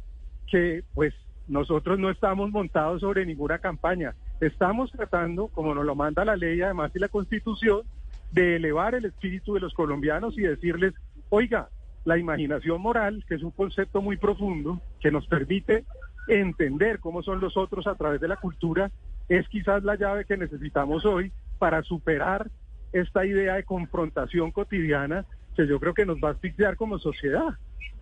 que, 0.47 0.83
pues, 0.93 1.13
nosotros 1.47 1.99
no 1.99 2.09
estamos 2.09 2.49
montados 2.51 3.01
sobre 3.01 3.25
ninguna 3.25 3.59
campaña. 3.59 4.13
Estamos 4.41 4.91
tratando, 4.91 5.49
como 5.49 5.75
nos 5.75 5.85
lo 5.85 5.95
manda 5.95 6.25
la 6.25 6.35
ley, 6.35 6.61
además 6.61 6.91
y 6.95 6.99
la 6.99 7.09
Constitución, 7.09 7.83
de 8.31 8.55
elevar 8.55 8.95
el 8.95 9.05
espíritu 9.05 9.53
de 9.53 9.59
los 9.59 9.73
colombianos 9.75 10.35
y 10.35 10.41
decirles, 10.41 10.93
oiga, 11.29 11.69
la 12.05 12.17
imaginación 12.17 12.81
moral, 12.81 13.23
que 13.27 13.35
es 13.35 13.43
un 13.43 13.51
concepto 13.51 14.01
muy 14.01 14.17
profundo, 14.17 14.81
que 14.99 15.11
nos 15.11 15.27
permite 15.27 15.85
entender 16.27 16.99
cómo 16.99 17.21
son 17.21 17.39
los 17.39 17.55
otros 17.55 17.85
a 17.85 17.93
través 17.93 18.19
de 18.19 18.27
la 18.27 18.35
cultura, 18.35 18.89
es 19.29 19.47
quizás 19.47 19.83
la 19.83 19.95
llave 19.95 20.25
que 20.25 20.37
necesitamos 20.37 21.05
hoy 21.05 21.31
para 21.59 21.83
superar 21.83 22.49
esta 22.93 23.23
idea 23.25 23.55
de 23.55 23.63
confrontación 23.63 24.51
cotidiana 24.51 25.25
que 25.55 25.67
yo 25.67 25.79
creo 25.79 25.93
que 25.93 26.05
nos 26.05 26.17
va 26.17 26.29
a 26.29 26.31
asfixiar 26.31 26.77
como 26.77 26.97
sociedad. 26.97 27.57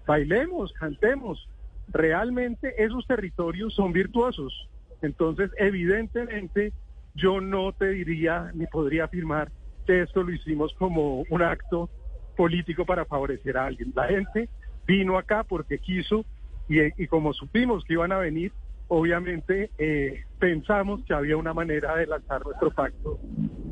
Bailemos, 0.08 0.72
cantemos. 0.72 1.50
Realmente 1.90 2.82
esos 2.82 3.06
territorios 3.08 3.74
son 3.74 3.92
virtuosos. 3.92 4.70
Entonces, 5.02 5.52
evidentemente, 5.58 6.74
yo 7.16 7.42
no 7.42 7.72
te 7.72 7.90
diría 7.90 8.52
ni 8.54 8.66
podría 8.68 9.06
afirmar 9.06 9.52
que 9.86 10.02
esto 10.02 10.24
lo 10.24 10.32
hicimos 10.32 10.74
como 10.78 11.24
un 11.30 11.42
acto 11.42 11.90
político 12.36 12.86
para 12.86 13.06
favorecer 13.06 13.58
a 13.58 13.66
alguien. 13.66 13.92
La 13.96 14.08
gente 14.08 14.50
vino 14.86 15.18
acá 15.18 15.44
porque 15.44 15.80
quiso 15.80 16.26
y, 16.68 17.08
como 17.08 17.34
supimos 17.34 17.84
que 17.84 17.94
iban 17.94 18.12
a 18.12 18.20
venir, 18.20 18.52
obviamente 18.88 19.72
eh, 19.78 20.24
pensamos 20.38 21.04
que 21.06 21.14
había 21.14 21.38
una 21.38 21.54
manera 21.54 21.96
de 21.96 22.06
lanzar 22.06 22.46
nuestro 22.46 22.72
pacto 22.72 23.20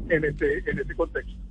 en 0.10 0.26
ese, 0.26 0.64
en 0.66 0.80
ese 0.80 0.96
contexto. 0.96 1.47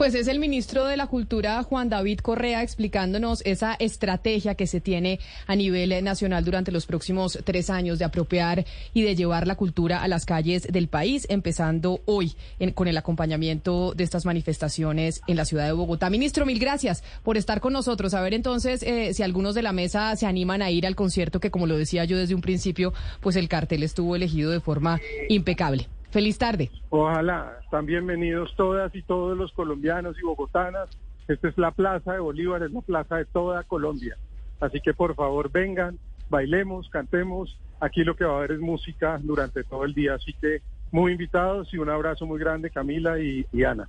Pues 0.00 0.14
es 0.14 0.28
el 0.28 0.38
ministro 0.38 0.86
de 0.86 0.96
la 0.96 1.08
Cultura, 1.08 1.62
Juan 1.62 1.90
David 1.90 2.20
Correa, 2.20 2.62
explicándonos 2.62 3.42
esa 3.44 3.74
estrategia 3.74 4.54
que 4.54 4.66
se 4.66 4.80
tiene 4.80 5.20
a 5.46 5.54
nivel 5.54 6.02
nacional 6.02 6.42
durante 6.42 6.72
los 6.72 6.86
próximos 6.86 7.38
tres 7.44 7.68
años 7.68 7.98
de 7.98 8.06
apropiar 8.06 8.64
y 8.94 9.02
de 9.02 9.14
llevar 9.14 9.46
la 9.46 9.56
cultura 9.56 10.02
a 10.02 10.08
las 10.08 10.24
calles 10.24 10.62
del 10.62 10.88
país, 10.88 11.26
empezando 11.28 12.00
hoy 12.06 12.32
con 12.74 12.88
el 12.88 12.96
acompañamiento 12.96 13.92
de 13.94 14.04
estas 14.04 14.24
manifestaciones 14.24 15.20
en 15.26 15.36
la 15.36 15.44
ciudad 15.44 15.66
de 15.66 15.72
Bogotá. 15.72 16.08
Ministro, 16.08 16.46
mil 16.46 16.58
gracias 16.58 17.04
por 17.22 17.36
estar 17.36 17.60
con 17.60 17.74
nosotros. 17.74 18.14
A 18.14 18.22
ver 18.22 18.32
entonces 18.32 18.82
eh, 18.82 19.12
si 19.12 19.22
algunos 19.22 19.54
de 19.54 19.60
la 19.60 19.72
mesa 19.72 20.16
se 20.16 20.24
animan 20.24 20.62
a 20.62 20.70
ir 20.70 20.86
al 20.86 20.96
concierto 20.96 21.40
que, 21.40 21.50
como 21.50 21.66
lo 21.66 21.76
decía 21.76 22.06
yo 22.06 22.16
desde 22.16 22.34
un 22.34 22.40
principio, 22.40 22.94
pues 23.20 23.36
el 23.36 23.50
cartel 23.50 23.82
estuvo 23.82 24.16
elegido 24.16 24.50
de 24.50 24.60
forma 24.60 24.98
impecable. 25.28 25.88
Feliz 26.10 26.38
tarde. 26.38 26.70
Ojalá, 26.88 27.58
están 27.62 27.86
bienvenidos 27.86 28.54
todas 28.56 28.92
y 28.94 29.02
todos 29.02 29.38
los 29.38 29.52
colombianos 29.52 30.18
y 30.18 30.22
bogotanas. 30.22 30.88
Esta 31.28 31.48
es 31.48 31.56
la 31.56 31.70
plaza 31.70 32.14
de 32.14 32.18
Bolívar, 32.18 32.62
es 32.64 32.72
la 32.72 32.80
plaza 32.80 33.16
de 33.16 33.24
toda 33.26 33.62
Colombia. 33.62 34.16
Así 34.58 34.80
que 34.80 34.92
por 34.92 35.14
favor 35.14 35.52
vengan, 35.52 35.98
bailemos, 36.28 36.88
cantemos. 36.90 37.56
Aquí 37.78 38.02
lo 38.02 38.16
que 38.16 38.24
va 38.24 38.34
a 38.34 38.38
haber 38.38 38.52
es 38.52 38.60
música 38.60 39.18
durante 39.22 39.62
todo 39.62 39.84
el 39.84 39.94
día. 39.94 40.14
Así 40.14 40.32
que 40.32 40.62
muy 40.90 41.12
invitados 41.12 41.72
y 41.72 41.78
un 41.78 41.88
abrazo 41.88 42.26
muy 42.26 42.40
grande 42.40 42.70
Camila 42.70 43.20
y, 43.20 43.46
y 43.52 43.62
Ana. 43.62 43.88